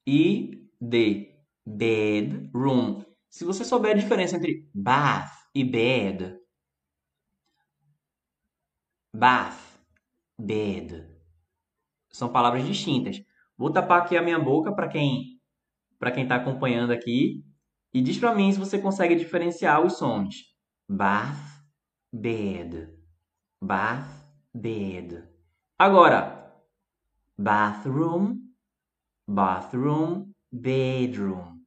[0.05, 1.35] e D.
[1.65, 3.03] Bedroom.
[3.27, 6.42] Se você souber a diferença entre bath e bed,
[9.13, 9.77] bath
[10.37, 11.07] bed.
[12.11, 13.21] São palavras distintas.
[13.57, 15.39] Vou tapar aqui a minha boca para quem
[15.99, 17.45] para quem está acompanhando aqui
[17.93, 20.35] e diz para mim se você consegue diferenciar os sons.
[20.89, 21.63] Bath,
[22.11, 22.89] bed.
[23.61, 24.09] Bath,
[24.53, 25.23] bed.
[25.79, 26.53] Agora,
[27.37, 28.37] bathroom,
[29.27, 31.61] bathroom, bedroom,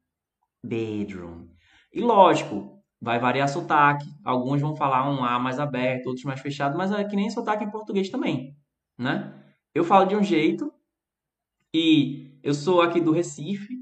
[0.62, 1.48] bedroom.
[1.92, 4.06] E lógico, vai variar sotaque.
[4.24, 7.64] Alguns vão falar um A mais aberto, outros mais fechado, mas é que nem sotaque
[7.64, 8.56] em português também,
[8.98, 9.34] né?
[9.74, 10.72] Eu falo de um jeito
[11.74, 13.74] e eu sou aqui do Recife,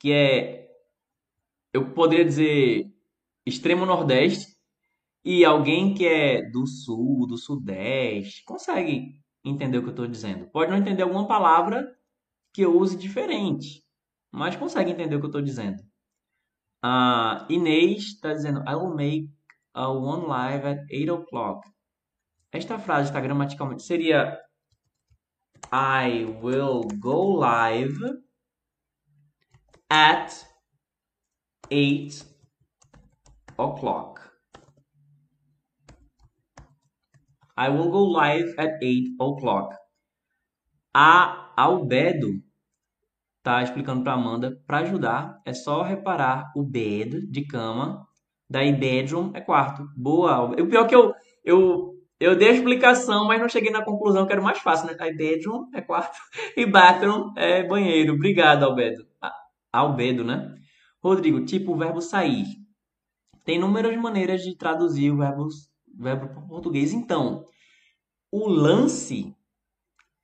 [0.00, 0.68] que é
[1.72, 2.86] eu poderia dizer
[3.46, 4.54] extremo nordeste,
[5.24, 9.14] e alguém que é do sul, do sudeste, consegue
[9.44, 10.46] entender o que eu estou dizendo.
[10.50, 11.96] Pode não entender alguma palavra
[12.52, 13.82] que eu use diferente,
[14.32, 15.82] mas consegue entender o que eu estou dizendo.
[16.84, 19.30] Uh, Inês está dizendo, I will make
[19.72, 21.66] a one live at 8 o'clock.
[22.52, 24.38] Esta frase está gramaticalmente seria
[25.72, 27.98] I will go live
[29.88, 30.46] at
[31.70, 32.22] 8
[33.58, 34.20] o'clock.
[37.56, 39.74] I will go live at 8 o'clock.
[40.94, 42.43] A Albedo
[43.44, 45.40] tá explicando para Amanda para ajudar.
[45.44, 48.08] É só reparar o bed de cama,
[48.48, 49.86] daí bedroom é quarto.
[49.94, 50.50] Boa.
[50.50, 51.14] O pior é que eu
[51.44, 54.96] eu eu dei a explicação, mas não cheguei na conclusão que era mais fácil, né?
[54.98, 56.16] Aí bedroom é quarto
[56.56, 58.14] e bathroom é banheiro.
[58.14, 59.06] Obrigado, Albedo.
[59.70, 60.54] Albedo, né?
[61.02, 62.46] Rodrigo, tipo o verbo sair.
[63.44, 65.48] Tem inúmeras maneiras de traduzir o verbo,
[65.98, 66.94] verbo para português.
[66.94, 67.44] Então,
[68.32, 69.36] o lance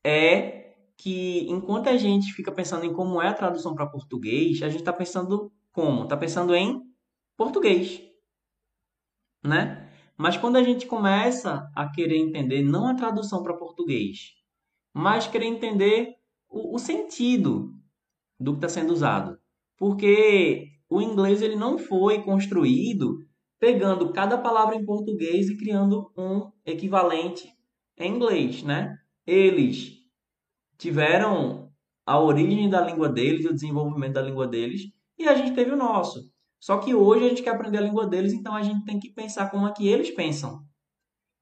[0.02, 0.59] é
[1.00, 4.80] que enquanto a gente fica pensando em como é a tradução para português, a gente
[4.80, 6.02] está pensando como?
[6.02, 6.82] Está pensando em
[7.38, 8.02] português,
[9.42, 9.90] né?
[10.14, 14.34] Mas quando a gente começa a querer entender não a tradução para português,
[14.92, 16.16] mas querer entender
[16.46, 17.72] o, o sentido
[18.38, 19.38] do que está sendo usado,
[19.78, 23.16] porque o inglês ele não foi construído
[23.58, 27.48] pegando cada palavra em português e criando um equivalente
[27.96, 28.98] em inglês, né?
[29.26, 29.99] Eles
[30.80, 31.70] tiveram
[32.06, 35.76] a origem da língua deles, o desenvolvimento da língua deles, e a gente teve o
[35.76, 36.28] nosso.
[36.58, 39.12] Só que hoje a gente quer aprender a língua deles, então a gente tem que
[39.12, 40.64] pensar como é que eles pensam.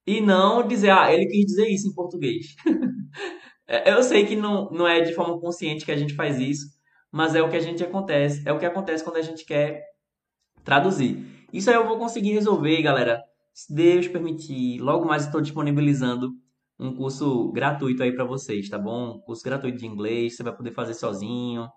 [0.04, 2.54] E não dizer, ah, ele quis dizer isso em português.
[3.70, 6.68] É, eu sei que não, não é de forma consciente que a gente faz isso,
[7.12, 9.84] mas é o que a gente acontece, é o que acontece quando a gente quer
[10.64, 11.22] traduzir.
[11.52, 13.22] Isso aí eu vou conseguir resolver, galera.
[13.52, 16.30] Se Deus permitir, logo mais estou disponibilizando
[16.78, 19.16] um curso gratuito aí para vocês, tá bom?
[19.16, 21.68] Um curso gratuito de inglês, você vai poder fazer sozinho,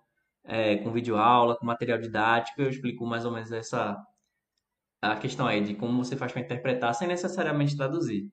[0.43, 2.61] é, com vídeo aula, com material didático.
[2.61, 3.97] Eu explico mais ou menos essa
[5.01, 8.29] a questão aí de como você faz para interpretar sem necessariamente traduzir.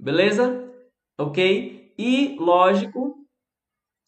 [0.00, 0.72] Beleza?
[1.18, 1.94] Ok?
[1.98, 3.14] E, lógico,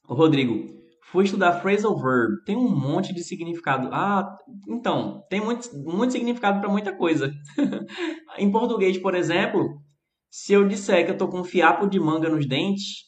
[0.06, 2.42] Rodrigo, fui estudar phrasal verb.
[2.44, 3.90] Tem um monte de significado.
[3.92, 4.36] Ah,
[4.68, 7.30] então, tem muito, muito significado para muita coisa.
[8.38, 9.82] em português, por exemplo,
[10.30, 13.04] se eu disser que eu tô com um fiapo de manga nos dentes,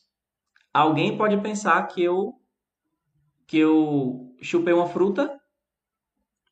[0.72, 2.32] alguém pode pensar que eu
[3.46, 5.38] que eu chupei uma fruta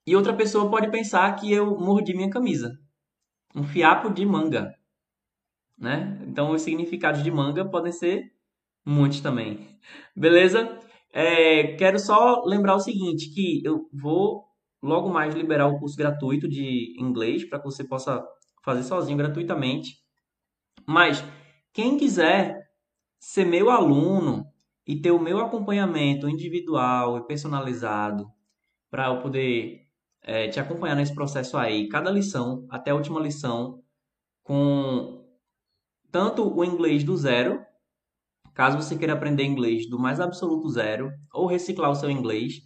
[0.06, 2.76] e outra pessoa pode pensar que eu mordi minha camisa.
[3.54, 4.74] Um fiapo de manga,
[5.78, 6.20] né?
[6.26, 8.32] Então os significados de manga podem ser
[8.84, 9.78] muitos também.
[10.16, 10.80] Beleza?
[11.12, 14.44] É, quero só lembrar o seguinte, que eu vou
[14.82, 18.24] logo mais liberar o curso gratuito de inglês para que você possa
[18.64, 19.96] fazer sozinho gratuitamente.
[20.88, 21.22] Mas
[21.70, 22.66] quem quiser
[23.20, 24.46] ser meu aluno
[24.86, 28.26] e ter o meu acompanhamento individual e personalizado
[28.90, 29.86] para eu poder
[30.22, 33.82] é, te acompanhar nesse processo aí, cada lição até a última lição,
[34.42, 35.28] com
[36.10, 37.62] tanto o inglês do zero,
[38.54, 42.62] caso você queira aprender inglês do mais absoluto zero, ou reciclar o seu inglês.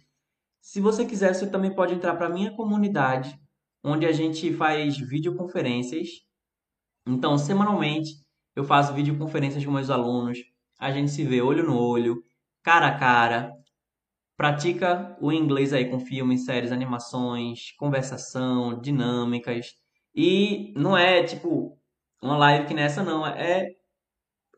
[0.61, 3.37] Se você quiser, você também pode entrar para a minha comunidade,
[3.83, 6.07] onde a gente faz videoconferências
[7.07, 8.11] então, semanalmente,
[8.55, 10.39] eu faço videoconferências com meus alunos,
[10.79, 12.23] a gente se vê olho no olho,
[12.63, 13.51] cara a cara,
[14.37, 19.73] pratica o inglês aí com filmes, séries, animações, conversação, dinâmicas.
[20.15, 21.77] E não é tipo
[22.21, 23.69] uma live que nessa não, é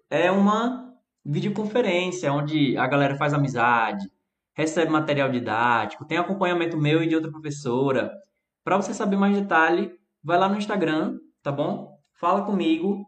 [0.09, 0.93] é uma
[1.25, 4.09] videoconferência onde a galera faz amizade,
[4.55, 8.11] recebe material didático, tem acompanhamento meu e de outra professora.
[8.63, 9.91] Para você saber mais detalhe,
[10.23, 11.94] vai lá no Instagram, tá bom?
[12.17, 13.05] Fala comigo,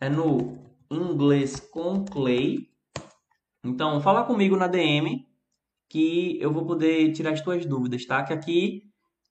[0.00, 0.58] é no
[0.90, 2.68] inglês com Clay.
[3.64, 5.24] Então, fala comigo na DM
[5.88, 8.22] que eu vou poder tirar as tuas dúvidas, tá?
[8.24, 8.82] Que aqui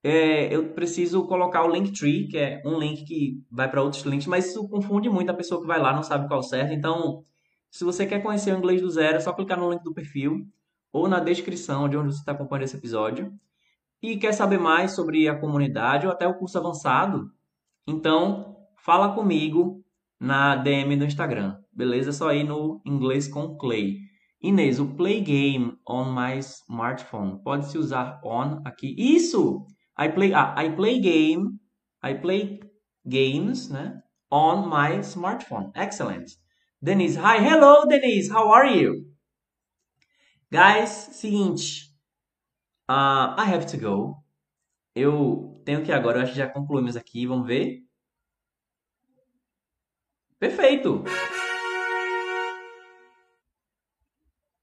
[0.02, 4.28] é, eu preciso colocar o Linktree, que é um link que vai para outros links,
[4.28, 6.74] mas isso confunde muito a pessoa que vai lá, não sabe qual certo.
[6.74, 7.26] Então,
[7.70, 10.48] se você quer conhecer o inglês do zero, é só clicar no link do perfil
[10.92, 13.34] ou na descrição de onde você está acompanhando esse episódio.
[14.02, 17.30] E quer saber mais sobre a comunidade ou até o curso avançado?
[17.86, 18.57] Então,
[18.88, 19.84] fala comigo
[20.18, 22.12] na DM do Instagram, beleza?
[22.12, 23.98] É só ir no inglês com Clay.
[24.42, 28.96] Inês, o play game on my smartphone pode-se usar on aqui.
[28.98, 29.66] Isso!
[30.00, 31.60] I play, ah, I play game,
[32.02, 32.62] I play
[33.06, 34.02] games, né?
[34.32, 35.70] On my smartphone.
[35.76, 36.26] Excellent.
[36.82, 39.06] Denise, hi, hello Denise, how are you?
[40.50, 41.92] Guys, seguinte,
[42.90, 44.24] uh, I have to go.
[44.96, 47.87] Eu tenho que agora, eu acho que já concluímos aqui, vamos ver.
[50.40, 51.04] Perfeito!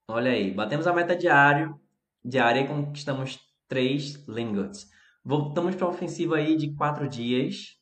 [0.09, 1.81] Olha aí, batemos a meta diário,
[2.25, 4.89] diária e conquistamos três lingots.
[5.25, 7.77] Voltamos para a ofensiva aí de quatro dias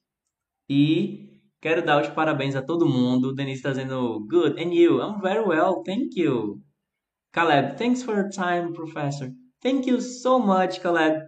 [0.71, 3.35] e quero dar os parabéns a todo mundo.
[3.35, 5.03] Denise está dizendo, good, and you?
[5.03, 6.63] I'm very well, thank you.
[7.31, 9.31] Caleb, thanks for your time, professor.
[9.61, 11.21] Thank you so much, Caleb.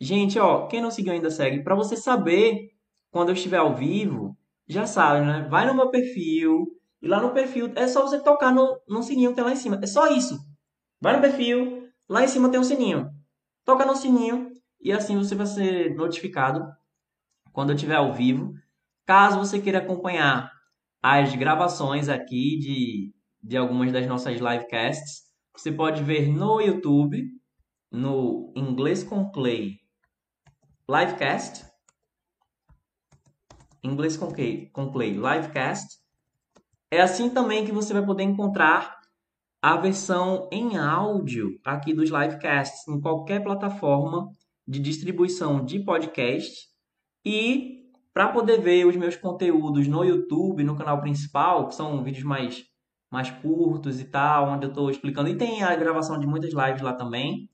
[0.00, 1.62] Gente, ó, quem não seguiu ainda segue.
[1.62, 2.70] Para você saber
[3.10, 4.36] quando eu estiver ao vivo,
[4.68, 5.46] já sabe, né?
[5.48, 6.66] Vai no meu perfil.
[7.00, 9.56] E lá no perfil é só você tocar no, no sininho que tem lá em
[9.56, 9.78] cima.
[9.82, 10.38] É só isso.
[11.00, 13.10] Vai no perfil, lá em cima tem um sininho.
[13.64, 16.64] Toca no sininho e assim você vai ser notificado
[17.52, 18.52] quando eu estiver ao vivo.
[19.04, 20.50] Caso você queira acompanhar
[21.02, 23.12] as gravações aqui de,
[23.42, 25.22] de algumas das nossas livecasts,
[25.56, 27.20] você pode ver no YouTube,
[27.90, 29.78] no Inglês com Clay
[30.88, 31.71] Livecast.
[33.82, 35.98] Inglês com Clay, com Clay Livecast.
[36.90, 39.00] É assim também que você vai poder encontrar
[39.60, 44.28] a versão em áudio aqui dos livecasts em qualquer plataforma
[44.66, 46.68] de distribuição de podcast
[47.24, 47.82] e
[48.12, 52.64] para poder ver os meus conteúdos no YouTube, no canal principal, que são vídeos mais
[53.10, 56.80] mais curtos e tal, onde eu estou explicando e tem a gravação de muitas lives
[56.80, 57.50] lá também.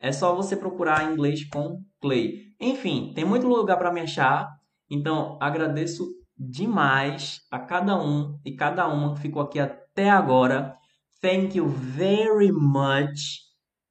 [0.00, 2.54] É só você procurar inglês com Clay.
[2.58, 4.48] Enfim, tem muito lugar para me achar.
[4.90, 6.06] Então, agradeço
[6.36, 10.76] demais a cada um e cada uma que ficou aqui até agora.
[11.20, 13.42] Thank you very much.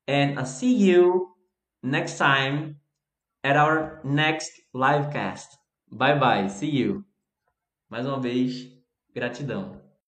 [0.08, 1.36] And I'll see you
[1.82, 2.76] next time
[3.44, 5.58] at our next livecast.
[5.92, 6.50] Bye bye.
[6.50, 7.06] See you.
[7.90, 8.68] Mais uma vez,
[9.14, 9.83] gratidão.